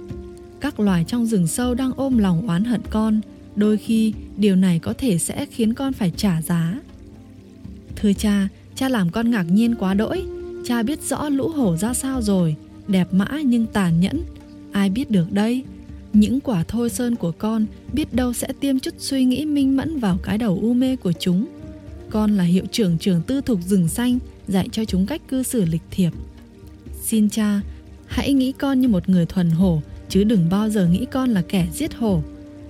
Các 0.61 0.81
loài 0.81 1.05
trong 1.09 1.27
rừng 1.27 1.47
sâu 1.47 1.75
đang 1.75 1.93
ôm 1.97 2.19
lòng 2.19 2.47
oán 2.49 2.65
hận 2.65 2.81
con, 2.91 3.21
đôi 3.57 3.77
khi 3.77 4.13
điều 4.37 4.57
này 4.57 4.79
có 4.79 4.93
thể 4.93 5.19
sẽ 5.19 5.47
khiến 5.47 5.75
con 5.75 5.93
phải 5.93 6.13
trả 6.17 6.43
giá. 6.43 6.81
Thưa 7.97 8.13
cha, 8.13 8.49
cha 8.75 8.89
làm 8.89 9.11
con 9.11 9.31
ngạc 9.31 9.47
nhiên 9.51 9.75
quá 9.75 9.95
đỗi 9.95 10.25
Cha 10.65 10.83
biết 10.83 11.03
rõ 11.03 11.29
lũ 11.29 11.49
hổ 11.49 11.77
ra 11.77 11.95
sao 11.95 12.23
rồi, 12.23 12.57
đẹp 12.89 13.09
mã 13.13 13.29
nhưng 13.45 13.67
tàn 13.67 14.01
nhẫn. 14.01 14.21
Ai 14.73 14.91
biết 14.91 15.11
được 15.11 15.33
đây? 15.33 15.63
Những 16.15 16.41
quả 16.41 16.65
thôi 16.69 16.91
sơn 16.91 17.17
của 17.17 17.33
con 17.33 17.67
biết 17.93 18.15
đâu 18.15 18.33
sẽ 18.33 18.49
tiêm 18.61 18.79
chút 18.79 18.95
suy 18.99 19.25
nghĩ 19.25 19.45
minh 19.45 19.77
mẫn 19.77 19.99
vào 19.99 20.19
cái 20.23 20.39
đầu 20.39 20.59
u 20.63 20.75
mê 20.75 20.97
của 20.97 21.13
chúng. 21.13 21.47
Con 22.11 22.37
là 22.37 22.45
hiệu 22.45 22.65
trưởng 22.73 22.99
trường 22.99 23.23
tư 23.23 23.41
thục 23.41 23.61
rừng 23.63 23.89
xanh, 23.89 24.19
dạy 24.49 24.69
cho 24.73 24.85
chúng 24.85 25.07
cách 25.07 25.23
cư 25.29 25.43
xử 25.43 25.65
lịch 25.65 25.83
thiệp. 25.91 26.11
Xin 27.03 27.31
cha, 27.31 27.61
hãy 28.07 28.33
nghĩ 28.33 28.53
con 28.53 28.81
như 28.81 28.89
một 28.89 29.09
người 29.09 29.27
thuần 29.27 29.51
hổ, 29.51 29.83
chứ 30.09 30.25
đừng 30.25 30.49
bao 30.51 30.69
giờ 30.69 30.87
nghĩ 30.87 31.07
con 31.11 31.31
là 31.31 31.43
kẻ 31.43 31.69
giết 31.73 31.95
hổ. 31.95 32.23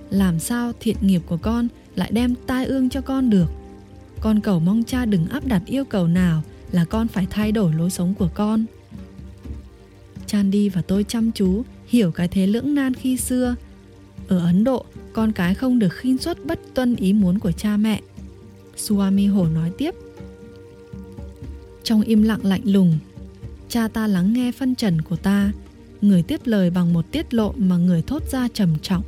Làm 0.09 0.39
sao 0.39 0.71
thiện 0.79 0.97
nghiệp 1.01 1.21
của 1.25 1.37
con 1.37 1.67
lại 1.95 2.11
đem 2.11 2.35
tai 2.47 2.65
ương 2.65 2.89
cho 2.89 3.01
con 3.01 3.29
được? 3.29 3.47
Con 4.19 4.39
cầu 4.41 4.59
mong 4.59 4.83
cha 4.83 5.05
đừng 5.05 5.27
áp 5.27 5.45
đặt 5.45 5.61
yêu 5.65 5.85
cầu 5.85 6.07
nào 6.07 6.41
là 6.71 6.85
con 6.85 7.07
phải 7.07 7.27
thay 7.29 7.51
đổi 7.51 7.73
lối 7.73 7.89
sống 7.89 8.13
của 8.13 8.29
con 8.33 8.65
Chan 10.25 10.51
đi 10.51 10.69
và 10.69 10.81
tôi 10.81 11.03
chăm 11.03 11.31
chú 11.31 11.63
hiểu 11.95 12.11
cái 12.11 12.27
thế 12.27 12.47
lưỡng 12.47 12.75
nan 12.75 12.93
khi 12.93 13.17
xưa. 13.17 13.55
Ở 14.27 14.39
ấn 14.39 14.63
độ, 14.63 14.85
con 15.13 15.31
cái 15.31 15.53
không 15.53 15.79
được 15.79 15.93
khinh 15.93 16.17
suất 16.17 16.45
bất 16.45 16.59
tuân 16.73 16.95
ý 16.95 17.13
muốn 17.13 17.39
của 17.39 17.51
cha 17.51 17.77
mẹ. 17.77 18.01
Suami 18.75 19.27
Hổ 19.27 19.45
nói 19.45 19.71
tiếp, 19.77 19.95
Trong 21.83 22.01
im 22.01 22.21
lặng 22.21 22.45
lạnh 22.45 22.61
lùng, 22.63 22.97
Cha 23.69 23.87
ta 23.87 24.07
lắng 24.07 24.33
nghe 24.33 24.51
phân 24.51 24.75
trần 24.75 25.01
của 25.01 25.15
ta, 25.15 25.51
Người 26.01 26.23
tiếp 26.23 26.41
lời 26.45 26.69
bằng 26.69 26.93
một 26.93 27.11
tiết 27.11 27.33
lộ 27.33 27.53
mà 27.57 27.77
người 27.77 28.01
thốt 28.01 28.23
ra 28.31 28.47
trầm 28.53 28.75
trọng. 28.81 29.03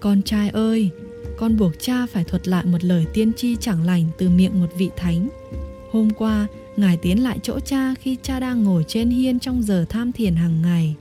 Con 0.00 0.22
trai 0.22 0.48
ơi, 0.48 0.90
Con 1.38 1.56
buộc 1.56 1.72
cha 1.80 2.06
phải 2.06 2.24
thuật 2.24 2.48
lại 2.48 2.64
một 2.64 2.84
lời 2.84 3.06
tiên 3.14 3.32
tri 3.36 3.56
chẳng 3.60 3.82
lành 3.82 4.08
từ 4.18 4.28
miệng 4.28 4.60
một 4.60 4.68
vị 4.78 4.90
thánh. 4.96 5.28
Hôm 5.92 6.10
qua, 6.10 6.46
Ngài 6.76 6.96
tiến 6.96 7.22
lại 7.22 7.38
chỗ 7.42 7.60
cha 7.60 7.94
khi 7.94 8.16
cha 8.22 8.40
đang 8.40 8.62
ngồi 8.62 8.84
trên 8.88 9.10
hiên 9.10 9.38
trong 9.38 9.62
giờ 9.62 9.84
tham 9.88 10.12
thiền 10.12 10.34
hàng 10.34 10.62
ngày. 10.62 10.96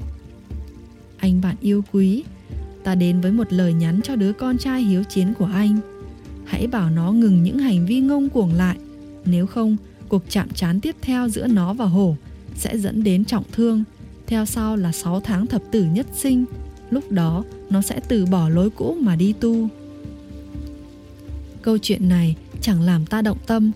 Anh 1.23 1.41
bạn 1.41 1.55
yêu 1.61 1.83
quý, 1.91 2.23
ta 2.83 2.95
đến 2.95 3.21
với 3.21 3.31
một 3.31 3.53
lời 3.53 3.73
nhắn 3.73 4.01
cho 4.03 4.15
đứa 4.15 4.33
con 4.33 4.57
trai 4.57 4.81
hiếu 4.81 5.03
chiến 5.03 5.33
của 5.39 5.49
anh. 5.53 5.79
Hãy 6.45 6.67
bảo 6.67 6.89
nó 6.89 7.11
ngừng 7.11 7.43
những 7.43 7.59
hành 7.59 7.85
vi 7.85 7.99
ngông 7.99 8.29
cuồng 8.29 8.53
lại, 8.53 8.77
nếu 9.25 9.47
không 9.47 9.77
cuộc 10.09 10.23
chạm 10.29 10.49
trán 10.49 10.79
tiếp 10.79 10.95
theo 11.01 11.29
giữa 11.29 11.47
nó 11.47 11.73
và 11.73 11.85
hổ 11.85 12.15
sẽ 12.55 12.77
dẫn 12.77 13.03
đến 13.03 13.25
trọng 13.25 13.43
thương, 13.51 13.83
theo 14.27 14.45
sau 14.45 14.75
là 14.75 14.91
6 14.91 15.19
tháng 15.19 15.47
thập 15.47 15.61
tử 15.71 15.85
nhất 15.85 16.07
sinh, 16.13 16.45
lúc 16.89 17.11
đó 17.11 17.43
nó 17.69 17.81
sẽ 17.81 17.99
từ 18.07 18.25
bỏ 18.25 18.49
lối 18.49 18.69
cũ 18.69 18.97
mà 18.99 19.15
đi 19.15 19.33
tu. 19.33 19.67
Câu 21.61 21.77
chuyện 21.77 22.09
này 22.09 22.35
chẳng 22.61 22.81
làm 22.81 23.05
ta 23.05 23.21
động 23.21 23.39
tâm. 23.47 23.71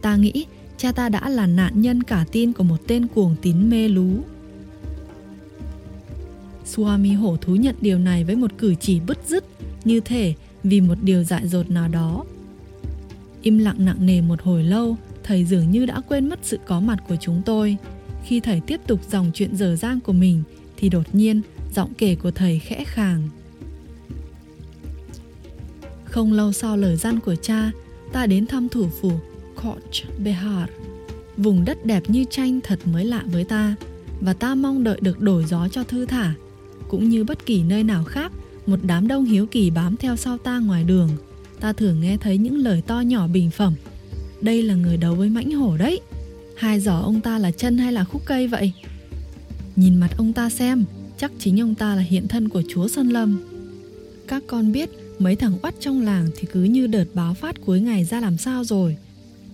Ta 0.00 0.16
nghĩ 0.16 0.46
cha 0.76 0.92
ta 0.92 1.08
đã 1.08 1.28
là 1.28 1.46
nạn 1.46 1.80
nhân 1.80 2.02
cả 2.02 2.24
tin 2.32 2.52
của 2.52 2.64
một 2.64 2.78
tên 2.86 3.06
cuồng 3.06 3.36
tín 3.42 3.70
mê 3.70 3.88
lú. 3.88 4.22
Swami 6.66 7.18
hổ 7.18 7.36
thú 7.36 7.56
nhận 7.56 7.74
điều 7.80 7.98
này 7.98 8.24
với 8.24 8.36
một 8.36 8.50
cử 8.58 8.74
chỉ 8.80 9.00
bứt 9.00 9.18
rứt, 9.28 9.44
như 9.84 10.00
thể 10.00 10.34
vì 10.64 10.80
một 10.80 10.94
điều 11.02 11.24
dại 11.24 11.48
dột 11.48 11.70
nào 11.70 11.88
đó. 11.88 12.24
Im 13.42 13.58
lặng 13.58 13.84
nặng 13.84 14.06
nề 14.06 14.20
một 14.20 14.42
hồi 14.42 14.64
lâu, 14.64 14.96
thầy 15.22 15.44
dường 15.44 15.70
như 15.70 15.86
đã 15.86 16.00
quên 16.08 16.28
mất 16.28 16.38
sự 16.42 16.58
có 16.66 16.80
mặt 16.80 16.98
của 17.08 17.16
chúng 17.20 17.42
tôi. 17.44 17.76
Khi 18.24 18.40
thầy 18.40 18.60
tiếp 18.60 18.80
tục 18.86 19.00
dòng 19.10 19.30
chuyện 19.34 19.56
dở 19.56 19.76
dang 19.76 20.00
của 20.00 20.12
mình, 20.12 20.42
thì 20.76 20.88
đột 20.88 21.14
nhiên 21.14 21.42
giọng 21.74 21.92
kể 21.98 22.14
của 22.14 22.30
thầy 22.30 22.58
khẽ 22.58 22.84
khàng. 22.84 23.28
Không 26.04 26.32
lâu 26.32 26.52
sau 26.52 26.76
lời 26.76 26.96
gian 26.96 27.20
của 27.20 27.34
cha, 27.34 27.70
ta 28.12 28.26
đến 28.26 28.46
thăm 28.46 28.68
thủ 28.68 28.88
phủ 29.00 29.12
Koch 29.54 30.18
Behar. 30.24 30.68
Vùng 31.36 31.64
đất 31.64 31.86
đẹp 31.86 32.02
như 32.08 32.24
tranh 32.30 32.60
thật 32.60 32.78
mới 32.84 33.04
lạ 33.04 33.22
với 33.26 33.44
ta 33.44 33.74
và 34.20 34.32
ta 34.32 34.54
mong 34.54 34.84
đợi 34.84 34.98
được 35.00 35.20
đổi 35.20 35.44
gió 35.44 35.68
cho 35.68 35.84
thư 35.84 36.06
thả. 36.06 36.34
Cũng 36.92 37.08
như 37.08 37.24
bất 37.24 37.46
kỳ 37.46 37.62
nơi 37.62 37.84
nào 37.84 38.04
khác, 38.04 38.32
một 38.66 38.78
đám 38.82 39.08
đông 39.08 39.24
hiếu 39.24 39.46
kỳ 39.46 39.70
bám 39.70 39.96
theo 39.96 40.16
sau 40.16 40.38
ta 40.38 40.58
ngoài 40.58 40.84
đường. 40.84 41.08
Ta 41.60 41.72
thường 41.72 42.00
nghe 42.00 42.16
thấy 42.16 42.38
những 42.38 42.56
lời 42.56 42.82
to 42.86 43.00
nhỏ 43.00 43.28
bình 43.28 43.50
phẩm. 43.50 43.74
Đây 44.40 44.62
là 44.62 44.74
người 44.74 44.96
đấu 44.96 45.14
với 45.14 45.28
mãnh 45.28 45.50
hổ 45.50 45.76
đấy. 45.76 46.00
Hai 46.56 46.80
giỏ 46.80 47.00
ông 47.00 47.20
ta 47.20 47.38
là 47.38 47.50
chân 47.50 47.78
hay 47.78 47.92
là 47.92 48.04
khúc 48.04 48.22
cây 48.24 48.48
vậy? 48.48 48.72
Nhìn 49.76 50.00
mặt 50.00 50.10
ông 50.16 50.32
ta 50.32 50.50
xem, 50.50 50.84
chắc 51.18 51.32
chính 51.38 51.60
ông 51.60 51.74
ta 51.74 51.94
là 51.94 52.02
hiện 52.02 52.28
thân 52.28 52.48
của 52.48 52.62
chúa 52.68 52.88
Sơn 52.88 53.08
Lâm. 53.08 53.40
Các 54.28 54.42
con 54.46 54.72
biết 54.72 54.90
mấy 55.18 55.36
thằng 55.36 55.58
oắt 55.62 55.74
trong 55.80 56.02
làng 56.02 56.28
thì 56.36 56.48
cứ 56.52 56.62
như 56.62 56.86
đợt 56.86 57.06
báo 57.14 57.34
phát 57.34 57.56
cuối 57.66 57.80
ngày 57.80 58.04
ra 58.04 58.20
làm 58.20 58.36
sao 58.36 58.64
rồi. 58.64 58.96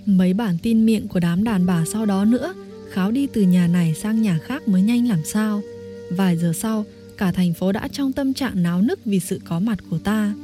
Mấy 0.06 0.34
bản 0.34 0.58
tin 0.62 0.86
miệng 0.86 1.08
của 1.08 1.20
đám 1.20 1.44
đàn 1.44 1.66
bà 1.66 1.84
sau 1.92 2.06
đó 2.06 2.24
nữa, 2.24 2.54
kháo 2.92 3.10
đi 3.10 3.26
từ 3.26 3.42
nhà 3.42 3.68
này 3.68 3.94
sang 3.94 4.22
nhà 4.22 4.38
khác 4.42 4.68
mới 4.68 4.82
nhanh 4.82 5.08
làm 5.08 5.20
sao. 5.24 5.62
Vài 6.10 6.36
giờ 6.36 6.52
sau, 6.52 6.84
cả 7.18 7.32
thành 7.32 7.54
phố 7.54 7.72
đã 7.72 7.88
trong 7.88 8.12
tâm 8.12 8.34
trạng 8.34 8.62
náo 8.62 8.82
nức 8.82 9.04
vì 9.04 9.20
sự 9.20 9.40
có 9.44 9.60
mặt 9.60 9.78
của 9.90 9.98
ta. 9.98 10.34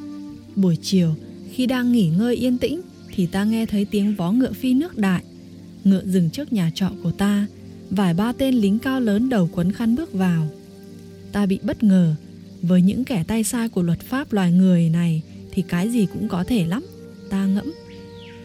Buổi 0.56 0.78
chiều, 0.82 1.14
khi 1.52 1.66
đang 1.66 1.92
nghỉ 1.92 2.08
ngơi 2.08 2.36
yên 2.36 2.58
tĩnh, 2.58 2.80
thì 3.14 3.26
ta 3.26 3.44
nghe 3.44 3.66
thấy 3.66 3.84
tiếng 3.84 4.14
vó 4.14 4.32
ngựa 4.32 4.52
phi 4.52 4.74
nước 4.74 4.98
đại. 4.98 5.22
Ngựa 5.84 6.02
dừng 6.04 6.30
trước 6.30 6.52
nhà 6.52 6.70
trọ 6.74 6.90
của 7.02 7.10
ta, 7.10 7.46
vài 7.90 8.14
ba 8.14 8.32
tên 8.32 8.54
lính 8.54 8.78
cao 8.78 9.00
lớn 9.00 9.28
đầu 9.28 9.50
quấn 9.52 9.72
khăn 9.72 9.96
bước 9.96 10.12
vào. 10.12 10.48
Ta 11.32 11.46
bị 11.46 11.58
bất 11.62 11.82
ngờ, 11.82 12.14
với 12.62 12.82
những 12.82 13.04
kẻ 13.04 13.24
tay 13.26 13.44
sai 13.44 13.68
của 13.68 13.82
luật 13.82 14.00
pháp 14.00 14.32
loài 14.32 14.52
người 14.52 14.88
này 14.88 15.22
thì 15.50 15.62
cái 15.62 15.90
gì 15.90 16.06
cũng 16.12 16.28
có 16.28 16.44
thể 16.44 16.66
lắm. 16.66 16.86
Ta 17.30 17.46
ngẫm. 17.46 17.72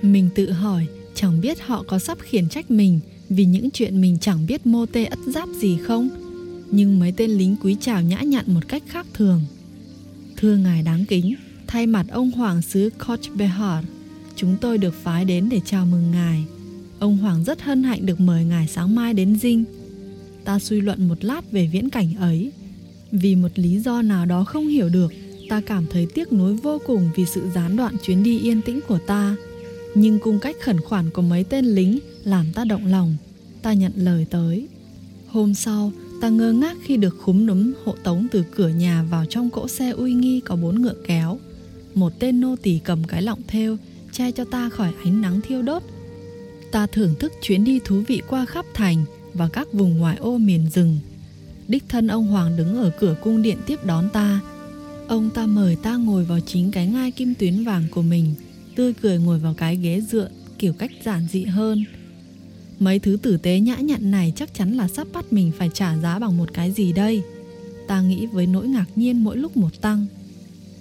Mình 0.02 0.30
tự 0.36 0.52
hỏi, 0.52 0.86
chẳng 1.16 1.42
biết 1.42 1.62
họ 1.62 1.84
có 1.88 2.00
sắp 2.00 2.18
khiển 2.22 2.50
trách 2.50 2.72
mình 2.72 3.00
vì 3.30 3.46
những 3.46 3.72
chuyện 3.72 4.02
mình 4.02 4.18
chẳng 4.22 4.46
biết 4.48 4.66
mô 4.66 4.86
tê 4.86 5.06
ất 5.06 5.20
giáp 5.28 5.50
gì 5.50 5.78
không? 5.84 6.10
Nhưng 6.72 7.00
mấy 7.00 7.12
tên 7.12 7.32
lính 7.32 7.56
quý 7.62 7.76
chào 7.80 8.02
nhã 8.02 8.22
nhặn 8.22 8.46
một 8.48 8.68
cách 8.68 8.84
khác 8.88 9.08
thường. 9.14 9.42
Thưa 10.38 10.56
ngài 10.56 10.84
đáng 10.84 11.06
kính, 11.06 11.36
thay 11.68 11.88
mặt 11.88 12.06
ông 12.12 12.32
hoàng 12.32 12.62
sứ 12.62 12.90
Koch 12.98 13.36
Behar, 13.36 13.86
chúng 14.36 14.58
tôi 14.62 14.78
được 14.78 14.94
phái 15.04 15.26
đến 15.26 15.50
để 15.50 15.62
chào 15.66 15.86
mừng 15.86 16.12
ngài. 16.12 16.44
Ông 17.00 17.18
hoàng 17.18 17.44
rất 17.44 17.62
hân 17.62 17.84
hạnh 17.84 18.06
được 18.06 18.20
mời 18.20 18.46
ngài 18.46 18.68
sáng 18.68 18.96
mai 18.96 19.14
đến 19.14 19.36
dinh. 19.36 19.64
Ta 20.46 20.60
suy 20.60 20.82
luận 20.82 21.08
một 21.08 21.24
lát 21.24 21.52
về 21.52 21.70
viễn 21.74 21.90
cảnh 21.90 22.16
ấy. 22.16 22.52
Vì 23.12 23.36
một 23.36 23.52
lý 23.56 23.80
do 23.80 24.02
nào 24.02 24.26
đó 24.26 24.44
không 24.44 24.68
hiểu 24.68 24.90
được, 24.90 25.14
ta 25.50 25.62
cảm 25.62 25.86
thấy 25.92 26.08
tiếc 26.14 26.34
nuối 26.34 26.56
vô 26.56 26.82
cùng 26.86 27.10
vì 27.16 27.26
sự 27.26 27.42
gián 27.56 27.76
đoạn 27.76 27.96
chuyến 28.06 28.24
đi 28.24 28.40
yên 28.40 28.62
tĩnh 28.62 28.80
của 28.88 29.00
ta. 29.08 29.36
Nhưng 29.96 30.20
cung 30.20 30.40
cách 30.40 30.56
khẩn 30.64 30.82
khoản 30.82 31.10
của 31.10 31.22
mấy 31.22 31.44
tên 31.44 31.66
lính 31.66 32.00
làm 32.24 32.46
ta 32.54 32.66
động 32.66 32.86
lòng. 32.86 33.16
Ta 33.62 33.74
nhận 33.74 33.92
lời 33.96 34.26
tới. 34.30 34.68
Hôm 35.28 35.54
sau, 35.54 35.92
ta 36.22 36.30
ngơ 36.30 36.52
ngác 36.52 36.78
khi 36.84 36.98
được 36.98 37.16
khúm 37.20 37.46
núm 37.46 37.74
hộ 37.84 37.96
tống 38.04 38.28
từ 38.32 38.44
cửa 38.56 38.68
nhà 38.68 39.04
vào 39.10 39.26
trong 39.26 39.50
cỗ 39.50 39.68
xe 39.68 39.90
uy 39.90 40.14
nghi 40.14 40.40
có 40.40 40.56
bốn 40.56 40.82
ngựa 40.82 40.96
kéo. 41.08 41.40
Một 41.96 42.14
tên 42.20 42.42
nô 42.42 42.56
tỳ 42.56 42.80
cầm 42.80 43.04
cái 43.04 43.22
lọng 43.22 43.40
thêu 43.48 43.78
che 44.12 44.32
cho 44.32 44.46
ta 44.46 44.70
khỏi 44.70 44.92
ánh 45.04 45.22
nắng 45.22 45.42
thiêu 45.42 45.62
đốt. 45.62 45.84
Ta 46.72 46.88
thưởng 46.88 47.16
thức 47.20 47.34
chuyến 47.42 47.64
đi 47.64 47.80
thú 47.86 48.04
vị 48.08 48.22
qua 48.28 48.46
khắp 48.46 48.66
thành 48.74 49.06
và 49.34 49.50
các 49.50 49.74
vùng 49.74 49.98
ngoại 49.98 50.18
ô 50.18 50.38
miền 50.38 50.70
rừng. 50.74 51.00
Đích 51.68 51.84
thân 51.90 52.08
ông 52.08 52.28
Hoàng 52.28 52.58
đứng 52.58 52.78
ở 52.78 52.92
cửa 53.00 53.16
cung 53.24 53.42
điện 53.42 53.58
tiếp 53.66 53.86
đón 53.86 54.10
ta. 54.14 54.40
Ông 55.08 55.30
ta 55.30 55.46
mời 55.46 55.76
ta 55.76 55.96
ngồi 55.96 56.26
vào 56.26 56.40
chính 56.40 56.72
cái 56.72 56.88
ngai 56.88 57.12
kim 57.12 57.34
tuyến 57.36 57.64
vàng 57.64 57.84
của 57.92 58.02
mình, 58.02 58.34
tươi 58.76 58.94
cười 58.94 59.20
ngồi 59.20 59.40
vào 59.40 59.54
cái 59.54 59.76
ghế 59.76 60.02
dựa 60.02 60.30
kiểu 60.58 60.74
cách 60.74 60.92
giản 61.04 61.28
dị 61.32 61.44
hơn. 61.44 61.86
Mấy 62.80 63.00
thứ 63.00 63.18
tử 63.22 63.38
tế 63.38 63.60
nhã 63.60 63.76
nhặn 63.76 64.12
này 64.12 64.34
chắc 64.36 64.54
chắn 64.54 64.74
là 64.74 64.88
sắp 64.88 65.08
bắt 65.14 65.34
mình 65.34 65.52
phải 65.58 65.70
trả 65.74 65.98
giá 65.98 66.20
bằng 66.20 66.38
một 66.38 66.54
cái 66.54 66.72
gì 66.72 66.92
đây. 66.92 67.22
Ta 67.88 68.02
nghĩ 68.02 68.26
với 68.26 68.48
nỗi 68.48 68.68
ngạc 68.68 68.86
nhiên 68.96 69.24
mỗi 69.24 69.38
lúc 69.38 69.58
một 69.58 69.82
tăng. 69.82 70.06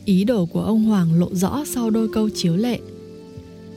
Ý 0.05 0.25
đồ 0.25 0.47
của 0.47 0.63
ông 0.63 0.85
Hoàng 0.85 1.21
lộ 1.21 1.35
rõ 1.35 1.65
sau 1.67 1.91
đôi 1.91 2.09
câu 2.13 2.31
chiếu 2.35 2.57
lệ. 2.57 2.79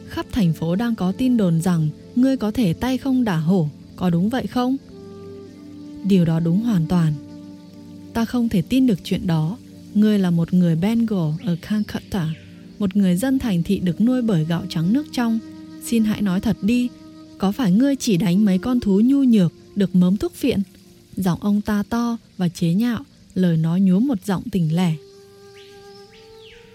Khắp 0.07 0.25
thành 0.31 0.53
phố 0.53 0.75
đang 0.75 0.95
có 0.95 1.11
tin 1.11 1.37
đồn 1.37 1.61
rằng 1.61 1.89
ngươi 2.15 2.37
có 2.37 2.51
thể 2.51 2.73
tay 2.73 2.97
không 2.97 3.23
đả 3.23 3.37
hổ, 3.37 3.69
có 3.95 4.09
đúng 4.09 4.29
vậy 4.29 4.47
không? 4.47 4.77
Điều 6.03 6.25
đó 6.25 6.39
đúng 6.39 6.61
hoàn 6.61 6.87
toàn. 6.87 7.13
Ta 8.13 8.25
không 8.25 8.49
thể 8.49 8.61
tin 8.61 8.87
được 8.87 8.99
chuyện 9.03 9.27
đó. 9.27 9.57
Ngươi 9.93 10.19
là 10.19 10.31
một 10.31 10.53
người 10.53 10.75
Bengal 10.75 11.29
ở 11.45 11.57
Calcutta, 11.61 12.29
một 12.79 12.95
người 12.95 13.15
dân 13.15 13.39
thành 13.39 13.63
thị 13.63 13.79
được 13.79 14.01
nuôi 14.01 14.21
bởi 14.21 14.45
gạo 14.45 14.63
trắng 14.69 14.93
nước 14.93 15.05
trong. 15.11 15.39
Xin 15.83 16.03
hãy 16.03 16.21
nói 16.21 16.39
thật 16.39 16.57
đi, 16.61 16.89
có 17.41 17.51
phải 17.51 17.71
ngươi 17.71 17.95
chỉ 17.95 18.17
đánh 18.17 18.45
mấy 18.45 18.57
con 18.57 18.79
thú 18.79 19.01
nhu 19.03 19.23
nhược 19.23 19.53
được 19.75 19.95
mớm 19.95 20.17
thuốc 20.17 20.33
phiện? 20.33 20.61
Giọng 21.15 21.39
ông 21.41 21.61
ta 21.61 21.83
to 21.89 22.17
và 22.37 22.49
chế 22.49 22.73
nhạo, 22.73 22.99
lời 23.35 23.57
nói 23.57 23.81
nhúa 23.81 23.99
một 23.99 24.25
giọng 24.25 24.43
tỉnh 24.51 24.75
lẻ. 24.75 24.93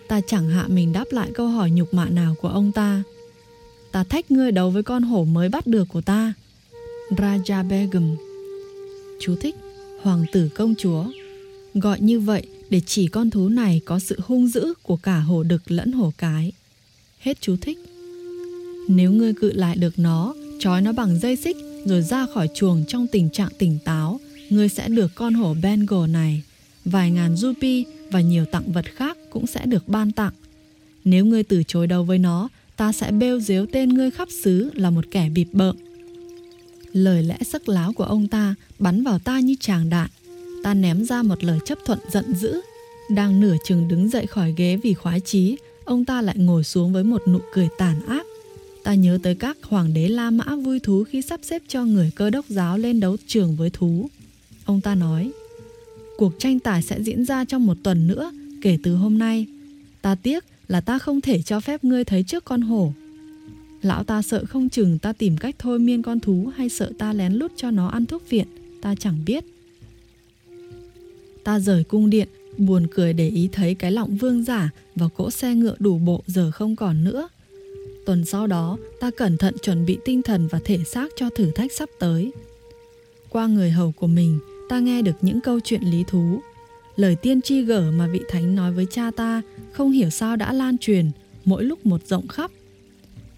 Ta 0.08 0.20
chẳng 0.26 0.48
hạ 0.48 0.64
mình 0.68 0.92
đáp 0.92 1.04
lại 1.10 1.30
câu 1.34 1.48
hỏi 1.48 1.70
nhục 1.70 1.94
mạ 1.94 2.08
nào 2.08 2.34
của 2.40 2.48
ông 2.48 2.72
ta. 2.72 3.02
Ta 3.92 4.04
thách 4.04 4.30
ngươi 4.30 4.52
đấu 4.52 4.70
với 4.70 4.82
con 4.82 5.02
hổ 5.02 5.24
mới 5.24 5.48
bắt 5.48 5.66
được 5.66 5.88
của 5.88 6.00
ta. 6.00 6.32
Raja 7.10 7.68
Begum 7.68 8.16
Chú 9.20 9.36
thích 9.36 9.54
Hoàng 10.02 10.24
tử 10.32 10.48
công 10.54 10.74
chúa 10.78 11.04
Gọi 11.74 12.00
như 12.00 12.20
vậy 12.20 12.42
để 12.70 12.80
chỉ 12.86 13.08
con 13.08 13.30
thú 13.30 13.48
này 13.48 13.80
có 13.84 13.98
sự 13.98 14.18
hung 14.26 14.48
dữ 14.48 14.74
của 14.82 14.96
cả 14.96 15.20
hổ 15.20 15.42
đực 15.42 15.70
lẫn 15.70 15.92
hổ 15.92 16.12
cái. 16.18 16.52
Hết 17.20 17.40
chú 17.40 17.56
thích. 17.60 17.78
Nếu 18.88 19.12
ngươi 19.12 19.34
cự 19.34 19.52
lại 19.52 19.76
được 19.76 19.98
nó, 19.98 20.34
trói 20.58 20.82
nó 20.82 20.92
bằng 20.92 21.18
dây 21.18 21.36
xích 21.36 21.56
rồi 21.84 22.02
ra 22.02 22.26
khỏi 22.34 22.48
chuồng 22.54 22.84
trong 22.88 23.06
tình 23.06 23.30
trạng 23.30 23.48
tỉnh 23.58 23.78
táo, 23.84 24.20
ngươi 24.50 24.68
sẽ 24.68 24.88
được 24.88 25.14
con 25.14 25.34
hổ 25.34 25.54
Bengal 25.62 26.08
này. 26.08 26.42
Vài 26.84 27.10
ngàn 27.10 27.36
rupee 27.36 27.82
và 28.10 28.20
nhiều 28.20 28.44
tặng 28.44 28.72
vật 28.72 28.84
khác 28.94 29.18
cũng 29.30 29.46
sẽ 29.46 29.66
được 29.66 29.88
ban 29.88 30.12
tặng. 30.12 30.32
Nếu 31.04 31.24
ngươi 31.24 31.42
từ 31.42 31.62
chối 31.62 31.86
đầu 31.86 32.04
với 32.04 32.18
nó, 32.18 32.48
ta 32.76 32.92
sẽ 32.92 33.10
bêu 33.10 33.40
dếu 33.40 33.66
tên 33.72 33.88
ngươi 33.88 34.10
khắp 34.10 34.28
xứ 34.42 34.70
là 34.74 34.90
một 34.90 35.04
kẻ 35.10 35.28
bịp 35.28 35.48
bợm. 35.52 35.76
Lời 36.92 37.22
lẽ 37.22 37.36
sắc 37.46 37.68
láo 37.68 37.92
của 37.92 38.04
ông 38.04 38.28
ta 38.28 38.54
bắn 38.78 39.04
vào 39.04 39.18
ta 39.18 39.40
như 39.40 39.54
tràng 39.60 39.90
đạn. 39.90 40.10
Ta 40.62 40.74
ném 40.74 41.04
ra 41.04 41.22
một 41.22 41.44
lời 41.44 41.58
chấp 41.64 41.78
thuận 41.86 41.98
giận 42.10 42.34
dữ. 42.34 42.60
Đang 43.10 43.40
nửa 43.40 43.56
chừng 43.64 43.88
đứng 43.88 44.08
dậy 44.08 44.26
khỏi 44.26 44.54
ghế 44.56 44.76
vì 44.76 44.94
khoái 44.94 45.20
chí, 45.20 45.56
ông 45.84 46.04
ta 46.04 46.22
lại 46.22 46.36
ngồi 46.38 46.64
xuống 46.64 46.92
với 46.92 47.04
một 47.04 47.22
nụ 47.28 47.38
cười 47.52 47.68
tàn 47.78 48.06
ác. 48.06 48.26
Ta 48.86 48.94
nhớ 48.94 49.18
tới 49.22 49.34
các 49.34 49.56
hoàng 49.62 49.94
đế 49.94 50.08
La 50.08 50.30
Mã 50.30 50.56
vui 50.56 50.80
thú 50.80 51.04
khi 51.04 51.22
sắp 51.22 51.40
xếp 51.42 51.62
cho 51.68 51.84
người 51.84 52.10
cơ 52.14 52.30
đốc 52.30 52.44
giáo 52.48 52.78
lên 52.78 53.00
đấu 53.00 53.16
trường 53.26 53.56
với 53.56 53.70
thú. 53.70 54.10
Ông 54.64 54.80
ta 54.80 54.94
nói, 54.94 55.32
cuộc 56.16 56.32
tranh 56.38 56.58
tài 56.58 56.82
sẽ 56.82 57.02
diễn 57.02 57.24
ra 57.24 57.44
trong 57.44 57.66
một 57.66 57.76
tuần 57.82 58.06
nữa 58.06 58.32
kể 58.62 58.78
từ 58.82 58.94
hôm 58.96 59.18
nay. 59.18 59.46
Ta 60.02 60.14
tiếc 60.14 60.44
là 60.68 60.80
ta 60.80 60.98
không 60.98 61.20
thể 61.20 61.42
cho 61.42 61.60
phép 61.60 61.84
ngươi 61.84 62.04
thấy 62.04 62.22
trước 62.22 62.44
con 62.44 62.60
hổ 62.60 62.92
Lão 63.82 64.04
ta 64.04 64.22
sợ 64.22 64.44
không 64.48 64.68
chừng 64.68 64.98
ta 64.98 65.12
tìm 65.12 65.36
cách 65.36 65.54
thôi 65.58 65.78
miên 65.78 66.02
con 66.02 66.20
thú 66.20 66.50
hay 66.56 66.68
sợ 66.68 66.92
ta 66.98 67.12
lén 67.12 67.32
lút 67.32 67.52
cho 67.56 67.70
nó 67.70 67.88
ăn 67.88 68.06
thuốc 68.06 68.30
viện, 68.30 68.46
ta 68.82 68.94
chẳng 68.94 69.18
biết. 69.26 69.44
Ta 71.44 71.60
rời 71.60 71.84
cung 71.84 72.10
điện, 72.10 72.28
buồn 72.58 72.86
cười 72.94 73.12
để 73.12 73.28
ý 73.28 73.48
thấy 73.52 73.74
cái 73.74 73.92
lọng 73.92 74.16
vương 74.16 74.44
giả 74.44 74.70
và 74.94 75.08
cỗ 75.08 75.30
xe 75.30 75.54
ngựa 75.54 75.74
đủ 75.78 75.98
bộ 75.98 76.22
giờ 76.26 76.50
không 76.50 76.76
còn 76.76 77.04
nữa. 77.04 77.28
Tuần 78.06 78.24
sau 78.24 78.46
đó, 78.46 78.78
ta 79.00 79.10
cẩn 79.10 79.38
thận 79.38 79.54
chuẩn 79.62 79.86
bị 79.86 79.98
tinh 80.04 80.22
thần 80.22 80.48
và 80.50 80.60
thể 80.64 80.78
xác 80.84 81.12
cho 81.16 81.30
thử 81.30 81.50
thách 81.50 81.72
sắp 81.72 81.88
tới. 81.98 82.32
Qua 83.28 83.46
người 83.46 83.70
hầu 83.70 83.92
của 83.92 84.06
mình, 84.06 84.38
ta 84.68 84.78
nghe 84.78 85.02
được 85.02 85.16
những 85.20 85.40
câu 85.40 85.60
chuyện 85.64 85.82
lý 85.82 86.04
thú. 86.06 86.40
Lời 86.96 87.16
tiên 87.16 87.42
tri 87.42 87.62
gở 87.62 87.90
mà 87.90 88.06
vị 88.06 88.20
thánh 88.28 88.54
nói 88.54 88.72
với 88.72 88.86
cha 88.90 89.10
ta 89.16 89.42
không 89.72 89.90
hiểu 89.90 90.10
sao 90.10 90.36
đã 90.36 90.52
lan 90.52 90.78
truyền, 90.78 91.10
mỗi 91.44 91.64
lúc 91.64 91.86
một 91.86 92.00
rộng 92.06 92.28
khắp 92.28 92.50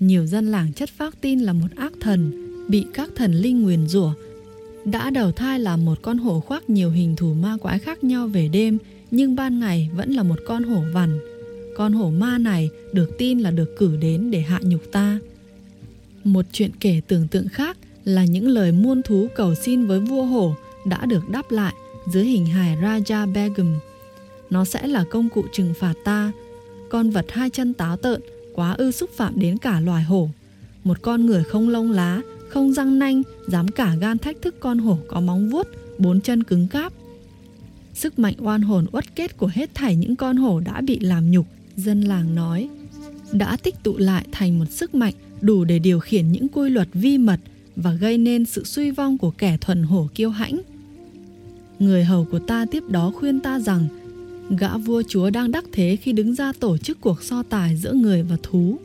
nhiều 0.01 0.27
dân 0.27 0.47
làng 0.47 0.73
chất 0.73 0.89
phác 0.89 1.21
tin 1.21 1.41
là 1.41 1.53
một 1.53 1.69
ác 1.77 1.93
thần, 2.01 2.33
bị 2.69 2.85
các 2.93 3.11
thần 3.17 3.33
linh 3.33 3.63
nguyền 3.63 3.89
rủa. 3.89 4.13
Đã 4.85 5.11
đầu 5.11 5.33
thai 5.33 5.61
là 5.61 5.77
một 5.77 5.99
con 6.03 6.19
hổ 6.19 6.41
khoác 6.41 6.71
nhiều 6.71 6.91
hình 6.91 7.17
thù 7.17 7.35
ma 7.35 7.57
quái 7.61 7.79
khác 7.79 8.05
nhau 8.05 8.29
về 8.29 8.49
đêm, 8.49 8.79
nhưng 9.11 9.37
ban 9.37 9.61
ngày 9.61 9.91
vẫn 9.97 10.13
là 10.13 10.23
một 10.23 10.39
con 10.47 10.63
hổ 10.63 10.83
vằn. 10.93 11.19
Con 11.79 11.93
hổ 11.93 12.11
ma 12.11 12.39
này 12.39 12.71
được 12.93 13.19
tin 13.19 13.39
là 13.39 13.51
được 13.51 13.77
cử 13.79 13.97
đến 13.97 14.31
để 14.31 14.41
hạ 14.41 14.61
nhục 14.63 14.93
ta. 14.93 15.19
Một 16.25 16.45
chuyện 16.53 16.71
kể 16.81 17.01
tưởng 17.09 17.29
tượng 17.29 17.49
khác 17.49 17.77
là 18.05 18.25
những 18.25 18.49
lời 18.49 18.73
muôn 18.73 19.03
thú 19.03 19.27
cầu 19.37 19.55
xin 19.55 19.87
với 19.87 20.01
vua 20.01 20.23
hổ 20.23 20.55
đã 20.87 21.07
được 21.07 21.29
đáp 21.29 21.51
lại 21.51 21.75
dưới 22.13 22.25
hình 22.25 22.47
hài 22.47 22.77
Raja 22.77 23.33
Begum. 23.33 23.79
Nó 24.51 24.65
sẽ 24.65 24.87
là 24.87 25.05
công 25.11 25.29
cụ 25.29 25.45
trừng 25.53 25.75
phạt 25.81 25.95
ta. 26.05 26.33
Con 26.91 27.11
vật 27.11 27.27
hai 27.29 27.51
chân 27.51 27.75
táo 27.75 27.97
tợn 27.97 28.21
quá 28.55 28.73
ư 28.73 28.91
xúc 28.91 29.11
phạm 29.17 29.39
đến 29.41 29.59
cả 29.59 29.81
loài 29.81 30.03
hổ. 30.03 30.31
Một 30.85 31.03
con 31.03 31.27
người 31.27 31.45
không 31.45 31.69
lông 31.69 31.93
lá, 31.93 32.21
không 32.49 32.73
răng 32.73 32.99
nanh, 32.99 33.23
dám 33.49 33.69
cả 33.69 33.95
gan 34.01 34.19
thách 34.19 34.43
thức 34.43 34.55
con 34.61 34.79
hổ 34.79 34.99
có 35.09 35.21
móng 35.21 35.51
vuốt, 35.51 35.69
bốn 35.99 36.21
chân 36.21 36.43
cứng 36.43 36.69
cáp. 36.69 36.93
Sức 37.95 38.19
mạnh 38.19 38.35
oan 38.39 38.63
hồn 38.63 38.87
uất 38.93 39.17
kết 39.17 39.37
của 39.37 39.51
hết 39.53 39.75
thảy 39.75 39.97
những 39.97 40.17
con 40.17 40.37
hổ 40.37 40.61
đã 40.61 40.81
bị 40.81 40.99
làm 40.99 41.31
nhục, 41.31 41.47
dân 41.79 42.01
làng 42.01 42.35
nói, 42.35 42.69
đã 43.33 43.57
tích 43.57 43.75
tụ 43.83 43.97
lại 43.97 44.27
thành 44.33 44.59
một 44.59 44.71
sức 44.71 44.95
mạnh 44.95 45.15
đủ 45.41 45.65
để 45.65 45.79
điều 45.79 46.01
khiển 46.01 46.33
những 46.33 46.49
quy 46.49 46.71
luật 46.71 46.89
vi 46.93 47.19
mật 47.19 47.41
và 47.77 47.93
gây 47.93 48.19
nên 48.19 48.45
sự 48.45 48.65
suy 48.65 48.91
vong 48.91 49.19
của 49.19 49.31
kẻ 49.31 49.57
thuần 49.61 49.83
hổ 49.83 50.09
kiêu 50.15 50.31
hãnh. 50.31 50.61
Người 51.79 52.05
hầu 52.05 52.25
của 52.25 52.39
ta 52.39 52.67
tiếp 52.71 52.83
đó 52.89 53.13
khuyên 53.15 53.41
ta 53.41 53.61
rằng 53.61 53.89
Gã 54.51 54.77
vua 54.77 55.03
chúa 55.09 55.31
đang 55.31 55.51
đắc 55.51 55.65
thế 55.73 55.97
khi 56.03 56.13
đứng 56.13 56.35
ra 56.35 56.53
tổ 56.61 56.79
chức 56.79 57.01
cuộc 57.01 57.23
so 57.23 57.43
tài 57.43 57.77
giữa 57.77 57.93
người 57.93 58.23
và 58.23 58.37
thú. 58.43 58.79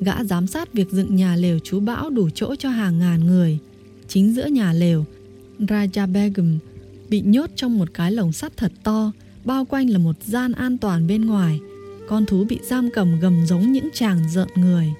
Gã 0.00 0.24
giám 0.24 0.46
sát 0.46 0.72
việc 0.72 0.90
dựng 0.90 1.16
nhà 1.16 1.36
lều 1.36 1.58
chú 1.58 1.80
bão 1.80 2.10
đủ 2.10 2.28
chỗ 2.34 2.54
cho 2.56 2.68
hàng 2.68 2.98
ngàn 2.98 3.26
người. 3.26 3.58
chính 4.08 4.34
giữa 4.34 4.46
nhà 4.46 4.72
lều. 4.72 5.04
Raja 5.58 6.12
Begum 6.12 6.58
bị 7.08 7.20
nhốt 7.20 7.50
trong 7.56 7.78
một 7.78 7.88
cái 7.94 8.12
lồng 8.12 8.32
sắt 8.32 8.56
thật 8.56 8.72
to, 8.82 9.12
bao 9.44 9.64
quanh 9.64 9.90
là 9.90 9.98
một 9.98 10.16
gian 10.24 10.52
an 10.52 10.78
toàn 10.78 11.06
bên 11.06 11.24
ngoài. 11.24 11.60
Con 12.08 12.26
thú 12.26 12.44
bị 12.44 12.58
giam 12.62 12.90
cầm 12.90 13.20
gầm 13.20 13.46
giống 13.46 13.72
những 13.72 13.88
chàng 13.92 14.18
rợn 14.34 14.48
người. 14.54 14.92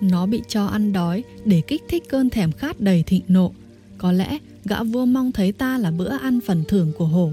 Nó 0.00 0.26
bị 0.26 0.42
cho 0.48 0.66
ăn 0.66 0.92
đói 0.92 1.24
để 1.44 1.60
kích 1.60 1.82
thích 1.88 2.04
cơn 2.08 2.30
thèm 2.30 2.52
khát 2.52 2.80
đầy 2.80 3.02
thịnh 3.02 3.22
nộ. 3.28 3.52
Có 3.98 4.12
lẽ 4.12 4.38
gã 4.64 4.82
vua 4.82 5.04
mong 5.06 5.32
thấy 5.32 5.52
ta 5.52 5.78
là 5.78 5.90
bữa 5.90 6.16
ăn 6.16 6.40
phần 6.40 6.64
thưởng 6.68 6.92
của 6.98 7.06
hổ. 7.06 7.32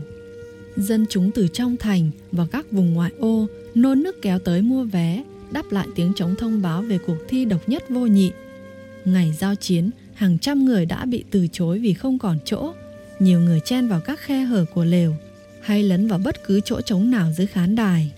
Dân 0.75 1.05
chúng 1.09 1.31
từ 1.31 1.47
trong 1.47 1.77
thành 1.77 2.11
và 2.31 2.45
các 2.51 2.71
vùng 2.71 2.93
ngoại 2.93 3.11
ô 3.19 3.47
nôn 3.75 4.03
nước 4.03 4.21
kéo 4.21 4.39
tới 4.39 4.61
mua 4.61 4.83
vé, 4.83 5.23
đáp 5.51 5.71
lại 5.71 5.87
tiếng 5.95 6.13
trống 6.13 6.35
thông 6.35 6.61
báo 6.61 6.81
về 6.81 6.97
cuộc 7.07 7.17
thi 7.27 7.45
độc 7.45 7.69
nhất 7.69 7.83
vô 7.89 8.05
nhị. 8.05 8.31
Ngày 9.05 9.33
giao 9.39 9.55
chiến, 9.55 9.89
hàng 10.13 10.39
trăm 10.39 10.65
người 10.65 10.85
đã 10.85 11.05
bị 11.05 11.23
từ 11.31 11.47
chối 11.51 11.79
vì 11.79 11.93
không 11.93 12.19
còn 12.19 12.37
chỗ. 12.45 12.73
Nhiều 13.19 13.39
người 13.39 13.59
chen 13.65 13.87
vào 13.87 14.01
các 14.01 14.19
khe 14.19 14.43
hở 14.43 14.65
của 14.73 14.85
lều 14.85 15.15
hay 15.61 15.83
lấn 15.83 16.07
vào 16.07 16.19
bất 16.19 16.47
cứ 16.47 16.61
chỗ 16.65 16.81
trống 16.81 17.11
nào 17.11 17.31
dưới 17.37 17.47
khán 17.47 17.75
đài. 17.75 18.11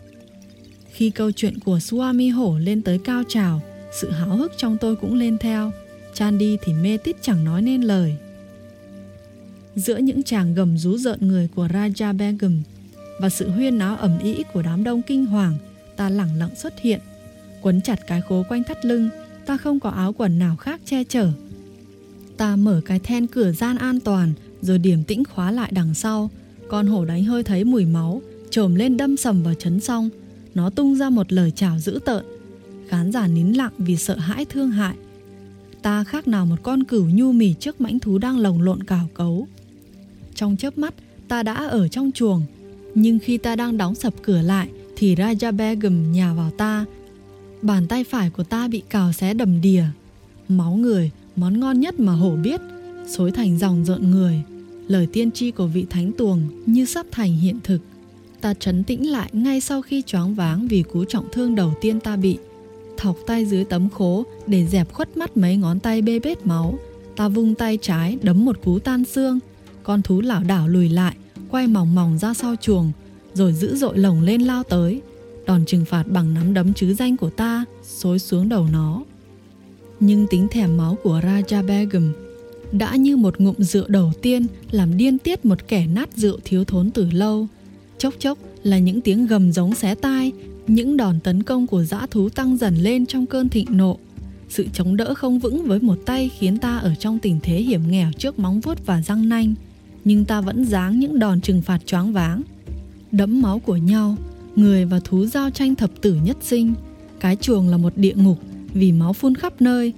Khi 0.97 1.09
câu 1.09 1.31
chuyện 1.31 1.59
của 1.59 1.77
Swami 1.77 2.35
Hổ 2.35 2.57
lên 2.57 2.81
tới 2.81 2.99
cao 3.03 3.23
trào, 3.27 3.61
sự 4.01 4.09
háo 4.11 4.37
hức 4.37 4.51
trong 4.57 4.77
tôi 4.77 4.95
cũng 4.95 5.13
lên 5.13 5.37
theo. 5.37 5.71
Chandi 6.13 6.57
thì 6.61 6.73
mê 6.73 6.97
tít 6.97 7.15
chẳng 7.21 7.45
nói 7.45 7.61
nên 7.61 7.81
lời. 7.81 8.15
Giữa 9.75 9.97
những 9.97 10.23
chàng 10.23 10.55
gầm 10.55 10.77
rú 10.77 10.97
rợn 10.97 11.27
người 11.27 11.49
của 11.55 11.67
Raja 11.67 12.17
Begum 12.17 12.61
và 13.19 13.29
sự 13.29 13.49
huyên 13.49 13.77
náo 13.77 13.95
ẩm 13.95 14.19
ý 14.19 14.43
của 14.53 14.61
đám 14.61 14.83
đông 14.83 15.01
kinh 15.01 15.25
hoàng, 15.25 15.57
ta 15.95 16.09
lẳng 16.09 16.35
lặng 16.39 16.55
xuất 16.55 16.79
hiện. 16.79 16.99
Quấn 17.61 17.81
chặt 17.81 18.07
cái 18.07 18.21
khố 18.21 18.43
quanh 18.49 18.63
thắt 18.63 18.85
lưng, 18.85 19.09
ta 19.45 19.57
không 19.57 19.79
có 19.79 19.89
áo 19.89 20.13
quần 20.13 20.39
nào 20.39 20.55
khác 20.55 20.81
che 20.85 21.03
chở. 21.03 21.31
Ta 22.37 22.55
mở 22.55 22.81
cái 22.85 22.99
then 22.99 23.27
cửa 23.27 23.51
gian 23.51 23.77
an 23.77 23.99
toàn 23.99 24.33
rồi 24.61 24.77
điểm 24.77 25.03
tĩnh 25.03 25.23
khóa 25.23 25.51
lại 25.51 25.71
đằng 25.73 25.93
sau. 25.93 26.29
Con 26.69 26.87
hổ 26.87 27.05
đánh 27.05 27.23
hơi 27.23 27.43
thấy 27.43 27.63
mùi 27.63 27.85
máu, 27.85 28.21
trồm 28.49 28.75
lên 28.75 28.97
đâm 28.97 29.17
sầm 29.17 29.43
vào 29.43 29.53
chấn 29.53 29.79
xong. 29.79 30.09
Nó 30.57 30.69
tung 30.69 30.95
ra 30.95 31.09
một 31.09 31.33
lời 31.33 31.51
chào 31.51 31.79
dữ 31.79 31.99
tợn. 32.05 32.25
Khán 32.87 33.11
giả 33.11 33.27
nín 33.27 33.47
lặng 33.47 33.71
vì 33.77 33.95
sợ 33.95 34.15
hãi 34.15 34.45
thương 34.45 34.71
hại. 34.71 34.95
Ta 35.81 36.03
khác 36.03 36.27
nào 36.27 36.45
một 36.45 36.55
con 36.63 36.83
cừu 36.83 37.05
nhu 37.05 37.31
mì 37.31 37.53
trước 37.53 37.81
mãnh 37.81 37.99
thú 37.99 38.17
đang 38.17 38.39
lồng 38.39 38.61
lộn 38.61 38.83
cào 38.83 39.09
cấu. 39.13 39.47
Trong 40.35 40.57
chớp 40.57 40.77
mắt, 40.77 40.93
ta 41.27 41.43
đã 41.43 41.53
ở 41.53 41.87
trong 41.87 42.11
chuồng. 42.11 42.43
Nhưng 42.95 43.19
khi 43.19 43.37
ta 43.37 43.55
đang 43.55 43.77
đóng 43.77 43.95
sập 43.95 44.13
cửa 44.21 44.41
lại, 44.41 44.69
thì 44.95 45.15
Raja 45.15 45.55
Begum 45.55 46.11
nhào 46.11 46.35
vào 46.35 46.51
ta. 46.51 46.85
Bàn 47.61 47.87
tay 47.87 48.03
phải 48.03 48.29
của 48.29 48.43
ta 48.43 48.67
bị 48.67 48.81
cào 48.89 49.13
xé 49.13 49.33
đầm 49.33 49.61
đìa. 49.61 49.85
Máu 50.47 50.75
người, 50.75 51.11
món 51.35 51.59
ngon 51.59 51.79
nhất 51.79 51.99
mà 51.99 52.13
hổ 52.13 52.35
biết, 52.35 52.61
xối 53.07 53.31
thành 53.31 53.57
dòng 53.57 53.85
rợn 53.85 54.11
người. 54.11 54.41
Lời 54.87 55.07
tiên 55.13 55.31
tri 55.31 55.51
của 55.51 55.67
vị 55.67 55.85
thánh 55.89 56.11
tuồng 56.17 56.41
như 56.65 56.85
sắp 56.85 57.05
thành 57.11 57.37
hiện 57.37 57.59
thực. 57.63 57.81
Ta 58.47 58.53
trấn 58.53 58.83
tĩnh 58.83 59.11
lại 59.11 59.29
ngay 59.33 59.61
sau 59.61 59.81
khi 59.81 60.01
choáng 60.01 60.35
váng 60.35 60.67
vì 60.67 60.83
cú 60.83 61.05
trọng 61.05 61.25
thương 61.31 61.55
đầu 61.55 61.73
tiên 61.81 61.99
ta 61.99 62.15
bị. 62.15 62.37
Thọc 62.97 63.17
tay 63.25 63.45
dưới 63.45 63.63
tấm 63.63 63.89
khố 63.89 64.23
để 64.47 64.65
dẹp 64.65 64.93
khuất 64.93 65.17
mắt 65.17 65.37
mấy 65.37 65.57
ngón 65.57 65.79
tay 65.79 66.01
bê 66.01 66.19
bết 66.19 66.45
máu. 66.45 66.79
Ta 67.15 67.29
vung 67.29 67.55
tay 67.55 67.77
trái 67.81 68.17
đấm 68.21 68.45
một 68.45 68.61
cú 68.63 68.79
tan 68.79 69.05
xương. 69.05 69.39
Con 69.83 70.01
thú 70.01 70.21
lảo 70.21 70.43
đảo 70.43 70.67
lùi 70.67 70.89
lại, 70.89 71.15
quay 71.49 71.67
mỏng 71.67 71.95
mỏng 71.95 72.17
ra 72.17 72.33
sau 72.33 72.55
chuồng, 72.61 72.91
rồi 73.33 73.53
dữ 73.53 73.75
dội 73.75 73.97
lồng 73.97 74.21
lên 74.21 74.41
lao 74.41 74.63
tới. 74.63 75.01
Đòn 75.45 75.65
trừng 75.65 75.85
phạt 75.85 76.03
bằng 76.07 76.33
nắm 76.33 76.53
đấm 76.53 76.73
chứ 76.73 76.93
danh 76.93 77.17
của 77.17 77.29
ta 77.29 77.65
xối 77.83 78.19
xuống 78.19 78.49
đầu 78.49 78.67
nó. 78.71 79.03
Nhưng 79.99 80.27
tính 80.27 80.47
thèm 80.51 80.77
máu 80.77 80.97
của 81.03 81.21
Raja 81.23 81.65
Begum 81.65 82.13
đã 82.71 82.95
như 82.95 83.17
một 83.17 83.39
ngụm 83.39 83.55
rượu 83.57 83.85
đầu 83.87 84.11
tiên 84.21 84.45
làm 84.71 84.97
điên 84.97 85.17
tiết 85.17 85.45
một 85.45 85.67
kẻ 85.67 85.87
nát 85.87 86.09
rượu 86.15 86.39
thiếu 86.43 86.63
thốn 86.63 86.91
từ 86.91 87.09
lâu. 87.11 87.47
Chốc 87.97 88.13
chốc 88.19 88.37
là 88.63 88.77
những 88.77 89.01
tiếng 89.01 89.27
gầm 89.27 89.51
giống 89.51 89.75
xé 89.75 89.95
tai, 89.95 90.31
những 90.67 90.97
đòn 90.97 91.19
tấn 91.19 91.43
công 91.43 91.67
của 91.67 91.83
dã 91.83 92.05
thú 92.11 92.29
tăng 92.29 92.57
dần 92.57 92.75
lên 92.75 93.05
trong 93.05 93.25
cơn 93.25 93.49
thịnh 93.49 93.77
nộ. 93.77 93.97
Sự 94.49 94.65
chống 94.73 94.97
đỡ 94.97 95.13
không 95.13 95.39
vững 95.39 95.63
với 95.63 95.79
một 95.79 95.97
tay 96.05 96.29
khiến 96.39 96.57
ta 96.57 96.77
ở 96.77 96.95
trong 96.95 97.19
tình 97.19 97.39
thế 97.43 97.57
hiểm 97.61 97.81
nghèo 97.91 98.11
trước 98.17 98.39
móng 98.39 98.59
vuốt 98.59 98.85
và 98.85 99.01
răng 99.01 99.29
nanh, 99.29 99.53
nhưng 100.05 100.25
ta 100.25 100.41
vẫn 100.41 100.65
giáng 100.65 100.99
những 100.99 101.19
đòn 101.19 101.41
trừng 101.41 101.61
phạt 101.61 101.85
choáng 101.85 102.13
váng. 102.13 102.41
Đẫm 103.11 103.41
máu 103.41 103.59
của 103.59 103.75
nhau, 103.75 104.15
người 104.55 104.85
và 104.85 104.99
thú 104.99 105.25
giao 105.25 105.49
tranh 105.49 105.75
thập 105.75 106.01
tử 106.01 106.17
nhất 106.23 106.37
sinh. 106.41 106.73
Cái 107.19 107.35
chuồng 107.35 107.67
là 107.67 107.77
một 107.77 107.93
địa 107.95 108.13
ngục 108.15 108.39
vì 108.73 108.91
máu 108.91 109.13
phun 109.13 109.35
khắp 109.35 109.61
nơi 109.61 109.93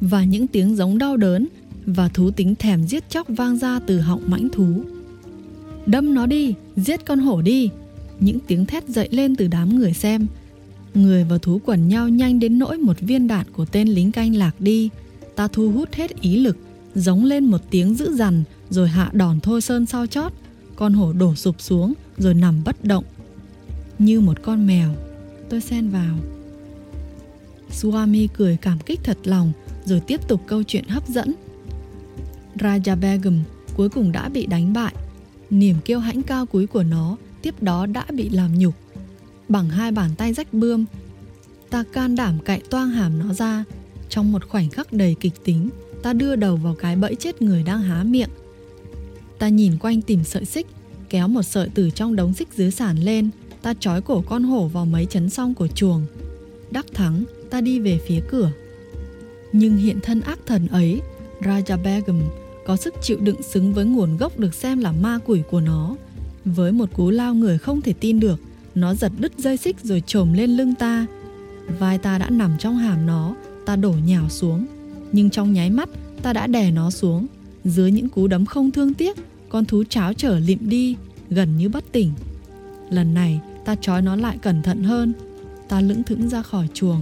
và 0.00 0.24
những 0.24 0.46
tiếng 0.46 0.76
giống 0.76 0.98
đau 0.98 1.16
đớn 1.16 1.46
và 1.86 2.08
thú 2.08 2.30
tính 2.30 2.54
thèm 2.54 2.84
giết 2.84 3.10
chóc 3.10 3.28
vang 3.28 3.56
ra 3.56 3.80
từ 3.86 4.00
họng 4.00 4.22
mãnh 4.26 4.48
thú. 4.52 4.82
Đâm 5.88 6.14
nó 6.14 6.26
đi, 6.26 6.54
giết 6.76 7.04
con 7.04 7.18
hổ 7.18 7.42
đi. 7.42 7.70
Những 8.20 8.38
tiếng 8.46 8.66
thét 8.66 8.88
dậy 8.88 9.08
lên 9.10 9.36
từ 9.36 9.48
đám 9.48 9.78
người 9.78 9.92
xem. 9.92 10.26
Người 10.94 11.24
và 11.24 11.38
thú 11.38 11.60
quẩn 11.64 11.88
nhau 11.88 12.08
nhanh 12.08 12.40
đến 12.40 12.58
nỗi 12.58 12.78
một 12.78 13.00
viên 13.00 13.26
đạn 13.26 13.46
của 13.52 13.64
tên 13.64 13.88
lính 13.88 14.12
canh 14.12 14.36
lạc 14.36 14.60
đi. 14.60 14.88
Ta 15.36 15.48
thu 15.48 15.70
hút 15.70 15.92
hết 15.92 16.20
ý 16.20 16.38
lực, 16.38 16.56
giống 16.94 17.24
lên 17.24 17.44
một 17.44 17.60
tiếng 17.70 17.94
dữ 17.94 18.14
dằn 18.14 18.44
rồi 18.70 18.88
hạ 18.88 19.10
đòn 19.12 19.40
thôi 19.40 19.60
sơn 19.60 19.86
sau 19.86 20.06
chót. 20.06 20.32
Con 20.76 20.92
hổ 20.92 21.12
đổ 21.12 21.34
sụp 21.34 21.60
xuống 21.60 21.92
rồi 22.18 22.34
nằm 22.34 22.64
bất 22.64 22.84
động. 22.84 23.04
Như 23.98 24.20
một 24.20 24.42
con 24.42 24.66
mèo, 24.66 24.94
tôi 25.48 25.60
xen 25.60 25.88
vào. 25.88 26.16
Swami 27.70 28.28
cười 28.36 28.56
cảm 28.56 28.78
kích 28.78 29.00
thật 29.04 29.18
lòng 29.24 29.52
rồi 29.84 30.00
tiếp 30.00 30.28
tục 30.28 30.40
câu 30.46 30.62
chuyện 30.62 30.84
hấp 30.88 31.08
dẫn. 31.08 31.34
Raja 32.54 33.00
Begum 33.00 33.38
cuối 33.76 33.88
cùng 33.88 34.12
đã 34.12 34.28
bị 34.28 34.46
đánh 34.46 34.72
bại. 34.72 34.94
Niềm 35.50 35.76
kiêu 35.84 35.98
hãnh 35.98 36.22
cao 36.22 36.46
quý 36.46 36.66
của 36.66 36.82
nó 36.82 37.16
tiếp 37.42 37.62
đó 37.62 37.86
đã 37.86 38.04
bị 38.12 38.28
làm 38.28 38.58
nhục. 38.58 38.74
Bằng 39.48 39.68
hai 39.68 39.92
bàn 39.92 40.10
tay 40.18 40.32
rách 40.32 40.54
bươm, 40.54 40.84
ta 41.70 41.84
can 41.92 42.16
đảm 42.16 42.38
cạy 42.44 42.62
toang 42.70 42.90
hàm 42.90 43.18
nó 43.18 43.34
ra. 43.34 43.64
Trong 44.08 44.32
một 44.32 44.48
khoảnh 44.48 44.70
khắc 44.70 44.92
đầy 44.92 45.16
kịch 45.20 45.44
tính, 45.44 45.70
ta 46.02 46.12
đưa 46.12 46.36
đầu 46.36 46.56
vào 46.56 46.74
cái 46.74 46.96
bẫy 46.96 47.14
chết 47.14 47.42
người 47.42 47.62
đang 47.62 47.80
há 47.80 48.02
miệng. 48.02 48.30
Ta 49.38 49.48
nhìn 49.48 49.78
quanh 49.78 50.02
tìm 50.02 50.24
sợi 50.24 50.44
xích, 50.44 50.66
kéo 51.08 51.28
một 51.28 51.42
sợi 51.42 51.68
từ 51.74 51.90
trong 51.90 52.16
đống 52.16 52.34
xích 52.34 52.48
dưới 52.56 52.70
sàn 52.70 52.98
lên, 52.98 53.30
ta 53.62 53.74
trói 53.80 54.02
cổ 54.02 54.24
con 54.28 54.42
hổ 54.42 54.66
vào 54.68 54.86
mấy 54.86 55.06
chấn 55.06 55.30
song 55.30 55.54
của 55.54 55.68
chuồng. 55.68 56.06
Đắc 56.70 56.86
thắng, 56.94 57.24
ta 57.50 57.60
đi 57.60 57.80
về 57.80 58.00
phía 58.06 58.20
cửa. 58.28 58.50
Nhưng 59.52 59.76
hiện 59.76 59.98
thân 60.02 60.20
ác 60.20 60.38
thần 60.46 60.66
ấy, 60.66 61.00
Raja 61.40 61.82
Begum 61.82 62.22
có 62.68 62.76
sức 62.76 62.94
chịu 63.02 63.18
đựng 63.20 63.42
xứng 63.42 63.72
với 63.72 63.84
nguồn 63.84 64.16
gốc 64.16 64.38
được 64.38 64.54
xem 64.54 64.78
là 64.78 64.92
ma 64.92 65.18
quỷ 65.26 65.42
của 65.50 65.60
nó. 65.60 65.96
Với 66.44 66.72
một 66.72 66.88
cú 66.94 67.10
lao 67.10 67.34
người 67.34 67.58
không 67.58 67.80
thể 67.80 67.92
tin 67.92 68.20
được, 68.20 68.40
nó 68.74 68.94
giật 68.94 69.12
đứt 69.18 69.32
dây 69.38 69.56
xích 69.56 69.76
rồi 69.82 70.02
trồm 70.06 70.32
lên 70.32 70.50
lưng 70.50 70.74
ta. 70.74 71.06
Vai 71.78 71.98
ta 71.98 72.18
đã 72.18 72.30
nằm 72.30 72.58
trong 72.58 72.76
hàm 72.76 73.06
nó, 73.06 73.34
ta 73.66 73.76
đổ 73.76 73.94
nhào 74.06 74.28
xuống. 74.28 74.66
Nhưng 75.12 75.30
trong 75.30 75.52
nháy 75.52 75.70
mắt, 75.70 75.88
ta 76.22 76.32
đã 76.32 76.46
đè 76.46 76.70
nó 76.70 76.90
xuống. 76.90 77.26
Dưới 77.64 77.90
những 77.90 78.08
cú 78.08 78.26
đấm 78.26 78.46
không 78.46 78.70
thương 78.70 78.94
tiếc, 78.94 79.16
con 79.48 79.64
thú 79.64 79.84
cháo 79.88 80.14
trở 80.14 80.38
lịm 80.38 80.58
đi, 80.60 80.96
gần 81.30 81.56
như 81.56 81.68
bất 81.68 81.84
tỉnh. 81.92 82.12
Lần 82.90 83.14
này, 83.14 83.40
ta 83.64 83.74
trói 83.74 84.02
nó 84.02 84.16
lại 84.16 84.38
cẩn 84.42 84.62
thận 84.62 84.82
hơn. 84.82 85.12
Ta 85.68 85.80
lững 85.80 86.02
thững 86.02 86.28
ra 86.28 86.42
khỏi 86.42 86.68
chuồng. 86.74 87.00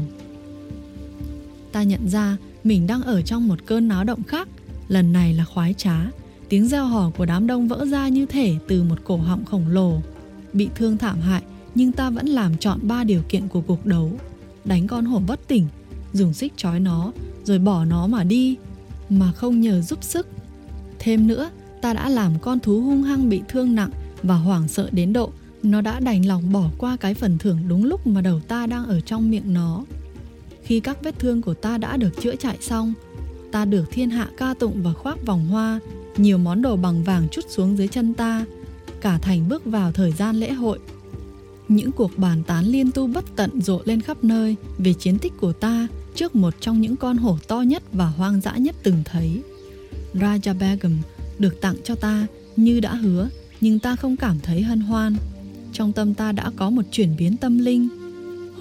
Ta 1.73 1.83
nhận 1.83 2.09
ra 2.09 2.37
mình 2.65 2.87
đang 2.87 3.03
ở 3.03 3.23
trong 3.23 3.49
một 3.49 3.59
cơn 3.67 3.89
náo 3.89 4.05
động 4.05 4.23
khác 4.23 4.49
lần 4.89 5.13
này 5.13 5.35
là 5.35 5.45
khoái 5.45 5.75
trá. 5.75 5.97
Tiếng 6.49 6.69
reo 6.69 6.87
hò 6.87 7.11
của 7.11 7.27
đám 7.27 7.47
đông 7.47 7.69
vỡ 7.69 7.87
ra 7.91 8.09
như 8.09 8.27
thể 8.27 8.55
từ 8.69 8.83
một 8.83 8.99
cổ 9.05 9.17
họng 9.17 9.45
khổng 9.45 9.69
lồ 9.69 10.01
bị 10.53 10.69
thương 10.75 10.99
thảm 10.99 11.21
hại 11.21 11.43
nhưng 11.75 11.93
ta 11.93 12.11
vẫn 12.11 12.27
làm 12.27 12.57
chọn 12.57 12.79
ba 12.83 13.05
điều 13.05 13.23
kiện 13.29 13.49
của 13.49 13.61
cuộc 13.61 13.87
đấu. 13.87 14.13
Đánh 14.65 14.87
con 14.87 15.05
hổ 15.05 15.19
bất 15.19 15.49
tỉnh 15.49 15.67
dùng 16.13 16.33
xích 16.33 16.53
trói 16.57 16.81
nó 16.81 17.13
rồi 17.45 17.59
bỏ 17.59 17.85
nó 17.85 18.07
mà 18.07 18.25
đi 18.25 18.57
mà 19.09 19.33
không 19.33 19.61
nhờ 19.61 19.81
giúp 19.81 20.05
sức. 20.05 20.29
Thêm 20.99 21.27
nữa 21.27 21.51
ta 21.83 21.93
đã 21.93 22.09
làm 22.09 22.33
con 22.41 22.61
thú 22.61 22.81
hung 22.81 23.03
hăng 23.03 23.29
bị 23.29 23.43
thương 23.49 23.75
nặng 23.75 23.91
và 24.23 24.35
hoảng 24.35 24.69
sợ 24.69 24.89
đến 24.93 25.13
độ 25.13 25.33
nó 25.63 25.81
đã 25.81 26.01
đành 26.01 26.27
lòng 26.27 26.53
bỏ 26.53 26.71
qua 26.79 26.97
cái 26.97 27.15
phần 27.15 27.39
thưởng 27.39 27.59
đúng 27.69 27.85
lúc 27.85 28.07
mà 28.07 28.21
đầu 28.21 28.41
ta 28.41 28.67
đang 28.67 28.87
ở 28.87 29.01
trong 29.01 29.31
miệng 29.31 29.55
nó. 29.55 29.85
Khi 30.63 30.81
các 30.81 31.03
vết 31.03 31.19
thương 31.19 31.43
của 31.43 31.55
ta 31.55 31.79
đã 31.79 31.97
được 31.97 32.21
chữa 32.21 32.37
chạy 32.37 32.57
xong, 32.61 32.95
ta 33.57 33.65
được 33.65 33.91
thiên 33.91 34.11
hạ 34.11 34.29
ca 34.37 34.55
tụng 34.55 34.83
và 34.83 34.93
khoác 34.93 35.27
vòng 35.27 35.47
hoa, 35.47 35.81
nhiều 36.17 36.39
món 36.39 36.63
đồ 36.63 36.77
bằng 36.77 37.05
vàng 37.05 37.29
chút 37.31 37.45
xuống 37.49 37.79
dưới 37.79 37.89
chân 37.89 38.15
ta. 38.15 38.45
Cả 39.01 39.19
thành 39.19 39.49
bước 39.49 39.65
vào 39.65 39.93
thời 39.93 40.13
gian 40.13 40.37
lễ 40.37 40.53
hội. 40.53 40.79
Những 41.69 41.93
cuộc 41.93 42.11
bàn 42.17 42.43
tán 42.47 42.65
liên 42.65 42.91
tu 42.93 43.07
bất 43.07 43.25
tận 43.37 43.61
rộ 43.61 43.81
lên 43.85 44.01
khắp 44.01 44.25
nơi 44.25 44.57
về 44.79 44.93
chiến 44.93 45.19
tích 45.19 45.33
của 45.41 45.53
ta 45.53 45.89
trước 46.15 46.37
một 46.37 46.55
trong 46.61 46.81
những 46.81 46.97
con 46.97 47.17
hổ 47.17 47.39
to 47.49 47.61
nhất 47.61 47.83
và 47.93 48.07
hoang 48.07 48.41
dã 48.41 48.57
nhất 48.57 48.77
từng 48.83 49.03
thấy. 49.05 49.43
Raja 50.15 50.59
Begum 50.59 50.97
được 51.39 51.61
tặng 51.61 51.77
cho 51.85 51.95
ta 51.95 52.27
như 52.57 52.81
đã 52.81 52.95
hứa, 52.95 53.29
nhưng 53.61 53.79
ta 53.79 53.97
không 53.97 54.17
cảm 54.17 54.37
thấy 54.43 54.63
hân 54.63 54.81
hoan. 54.81 55.17
Trong 55.73 55.93
tâm 55.93 56.15
ta 56.15 56.33
đã 56.33 56.51
có 56.57 56.71
một 56.71 56.83
chuyển 56.91 57.17
biến 57.19 57.37
tâm 57.37 57.59
linh. 57.59 57.89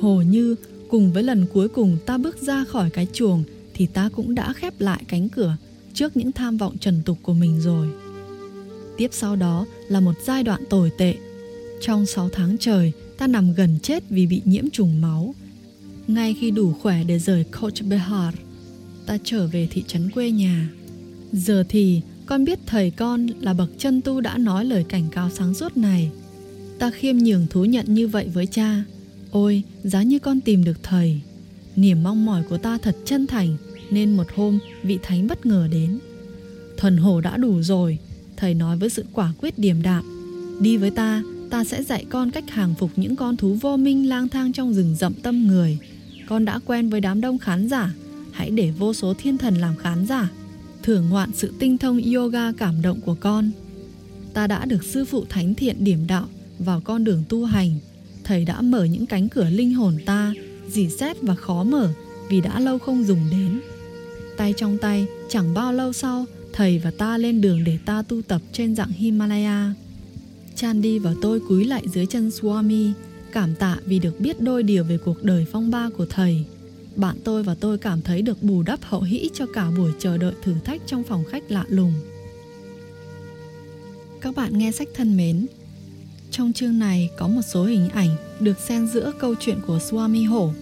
Hồ 0.02 0.22
như 0.22 0.56
Cùng 0.90 1.14
với 1.14 1.24
lần 1.24 1.46
cuối 1.54 1.68
cùng 1.68 1.98
ta 2.06 2.18
bước 2.18 2.38
ra 2.42 2.64
khỏi 2.64 2.90
cái 2.90 3.08
chuồng 3.14 3.44
thì 3.76 3.86
ta 3.86 4.10
cũng 4.16 4.36
đã 4.36 4.54
khép 4.54 4.74
lại 4.80 5.04
cánh 5.08 5.30
cửa, 5.30 5.58
trước 5.94 6.18
những 6.18 6.32
tham 6.32 6.58
vọng 6.58 6.78
trần 6.78 7.02
tục 7.06 7.18
của 7.22 7.34
mình 7.34 7.62
rồi. 7.62 7.88
Tiếp 8.98 9.10
sau 9.12 9.36
đó 9.36 9.66
là 9.88 10.00
một 10.00 10.16
giai 10.26 10.44
đoạn 10.44 10.64
tồi 10.70 10.92
tệ. 10.98 11.16
Trong 11.82 12.06
6 12.06 12.30
tháng 12.30 12.58
trời, 12.60 12.92
ta 13.18 13.28
nằm 13.28 13.54
gần 13.54 13.80
chết 13.84 14.04
vì 14.10 14.28
bị 14.28 14.42
nhiễm 14.46 14.70
trùng 14.70 15.02
máu. 15.02 15.36
Ngay 16.08 16.36
khi 16.40 16.52
đủ 16.52 16.74
khỏe 16.82 17.04
để 17.04 17.20
rời 17.20 17.44
Coach 17.44 17.82
Behar, 17.90 18.36
ta 19.06 19.18
trở 19.24 19.48
về 19.48 19.68
thị 19.72 19.84
trấn 19.88 20.12
quê 20.12 20.32
nhà. 20.32 20.70
Giờ 21.32 21.64
thì 21.70 22.02
con 22.26 22.46
biết 22.46 22.60
thầy 22.66 22.92
con 22.92 23.28
là 23.28 23.54
bậc 23.54 23.70
chân 23.78 24.02
tu 24.02 24.22
đã 24.22 24.38
nói 24.38 24.66
lời 24.66 24.86
cảnh 24.90 25.08
cáo 25.12 25.30
sáng 25.30 25.54
suốt 25.54 25.78
này. 25.78 26.12
Ta 26.80 26.92
khiêm 26.92 27.18
nhường 27.18 27.48
thú 27.50 27.66
nhận 27.66 27.94
như 27.94 28.08
vậy 28.08 28.28
với 28.34 28.46
cha. 28.46 28.84
Ôi, 29.32 29.64
giá 29.84 30.04
như 30.04 30.20
con 30.20 30.42
tìm 30.42 30.64
được 30.64 30.84
thầy. 30.84 31.22
Niềm 31.76 32.04
mong 32.04 32.26
mỏi 32.26 32.44
của 32.50 32.58
ta 32.58 32.78
thật 32.78 32.96
chân 33.06 33.28
thành, 33.28 33.58
nên 33.92 34.18
một 34.18 34.28
hôm 34.36 34.60
vị 34.84 35.00
thánh 35.04 35.28
bất 35.28 35.46
ngờ 35.46 35.68
đến. 35.72 36.00
Thuần 36.78 36.98
hổ 36.98 37.22
đã 37.22 37.38
đủ 37.38 37.62
rồi, 37.62 37.98
thầy 38.38 38.54
nói 38.54 38.78
với 38.78 38.90
sự 38.90 39.06
quả 39.14 39.34
quyết 39.42 39.60
điềm 39.60 39.82
đạm. 39.82 40.04
Đi 40.60 40.78
với 40.78 40.92
ta, 40.92 41.24
ta 41.50 41.64
sẽ 41.64 41.84
dạy 41.84 42.06
con 42.10 42.32
cách 42.32 42.50
hàng 42.50 42.76
phục 42.80 42.92
những 42.96 43.16
con 43.16 43.38
thú 43.38 43.54
vô 43.54 43.78
minh 43.78 44.10
lang 44.10 44.30
thang 44.30 44.54
trong 44.54 44.74
rừng 44.74 44.96
rậm 44.96 45.14
tâm 45.14 45.48
người. 45.48 45.78
Con 46.28 46.46
đã 46.46 46.60
quen 46.66 46.90
với 46.90 47.02
đám 47.02 47.22
đông 47.22 47.38
khán 47.38 47.70
giả, 47.70 47.94
hãy 48.32 48.50
để 48.50 48.72
vô 48.72 48.94
số 48.94 49.14
thiên 49.14 49.38
thần 49.38 49.56
làm 49.56 49.76
khán 49.76 50.06
giả 50.06 50.30
thưởng 50.86 51.10
ngoạn 51.10 51.32
sự 51.34 51.54
tinh 51.60 51.78
thông 51.78 52.02
yoga 52.14 52.52
cảm 52.52 52.82
động 52.82 53.02
của 53.02 53.16
con. 53.20 53.52
Ta 54.34 54.48
đã 54.48 54.66
được 54.66 54.84
sư 54.84 55.06
phụ 55.06 55.26
thánh 55.30 55.56
thiện 55.56 55.84
điểm 55.84 56.08
đạo 56.08 56.28
vào 56.60 56.82
con 56.82 57.04
đường 57.04 57.24
tu 57.30 57.46
hành. 57.46 57.80
Thầy 58.24 58.46
đã 58.46 58.62
mở 58.62 58.84
những 58.84 59.06
cánh 59.06 59.30
cửa 59.30 59.50
linh 59.50 59.74
hồn 59.74 59.98
ta, 60.06 60.34
dì 60.70 60.90
xét 60.90 61.22
và 61.22 61.36
khó 61.36 61.64
mở 61.64 61.94
vì 62.30 62.42
đã 62.42 62.60
lâu 62.60 62.80
không 62.80 63.04
dùng 63.04 63.20
đến. 63.32 63.62
Tay 64.38 64.54
trong 64.58 64.78
tay, 64.78 65.06
chẳng 65.30 65.54
bao 65.54 65.74
lâu 65.74 65.94
sau, 65.94 66.26
thầy 66.54 66.80
và 66.80 66.92
ta 66.98 67.18
lên 67.18 67.42
đường 67.42 67.64
để 67.64 67.78
ta 67.86 68.02
tu 68.02 68.22
tập 68.22 68.42
trên 68.52 68.76
dạng 68.76 68.92
Himalaya. 68.92 69.74
Chandi 70.56 71.00
và 71.00 71.14
tôi 71.22 71.40
cúi 71.40 71.66
lại 71.66 71.84
dưới 71.94 72.06
chân 72.06 72.30
Swami, 72.30 72.92
cảm 73.32 73.56
tạ 73.56 73.78
vì 73.86 74.00
được 74.00 74.20
biết 74.20 74.42
đôi 74.42 74.64
điều 74.64 74.84
về 74.84 74.98
cuộc 74.98 75.24
đời 75.24 75.46
phong 75.52 75.72
ba 75.72 75.90
của 75.98 76.06
thầy 76.06 76.46
bạn 76.96 77.18
tôi 77.24 77.44
và 77.44 77.56
tôi 77.56 77.78
cảm 77.78 78.02
thấy 78.02 78.22
được 78.22 78.44
bù 78.44 78.64
đắp 78.64 78.80
hậu 78.84 79.02
hĩ 79.02 79.30
cho 79.34 79.46
cả 79.54 79.72
buổi 79.78 79.92
chờ 80.00 80.18
đợi 80.18 80.34
thử 80.42 80.54
thách 80.64 80.82
trong 80.86 81.04
phòng 81.04 81.24
khách 81.30 81.52
lạ 81.52 81.66
lùng. 81.68 81.94
Các 84.22 84.36
bạn 84.36 84.58
nghe 84.58 84.72
sách 84.72 84.88
thân 84.94 85.18
mến, 85.18 85.46
trong 86.32 86.54
chương 86.54 86.80
này 86.80 87.10
có 87.18 87.28
một 87.28 87.42
số 87.54 87.66
hình 87.66 87.90
ảnh 87.90 88.10
được 88.40 88.60
xen 88.60 88.88
giữa 88.88 89.12
câu 89.20 89.36
chuyện 89.40 89.58
của 89.68 89.78
Swami 89.78 90.30
Hổ. 90.30 90.54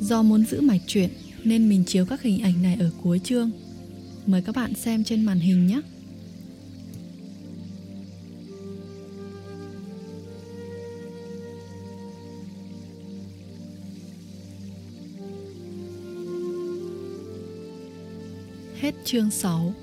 Do 0.00 0.22
muốn 0.22 0.44
giữ 0.46 0.60
mạch 0.60 0.80
truyện 0.86 1.10
nên 1.44 1.68
mình 1.68 1.84
chiếu 1.84 2.04
các 2.04 2.22
hình 2.22 2.42
ảnh 2.42 2.62
này 2.62 2.76
ở 2.80 2.90
cuối 3.02 3.20
chương. 3.24 3.50
Mời 4.26 4.42
các 4.42 4.56
bạn 4.56 4.74
xem 4.74 5.04
trên 5.04 5.24
màn 5.24 5.40
hình 5.40 5.66
nhé. 5.66 5.80
Hết 18.80 18.94
chương 19.04 19.30
6 19.30 19.74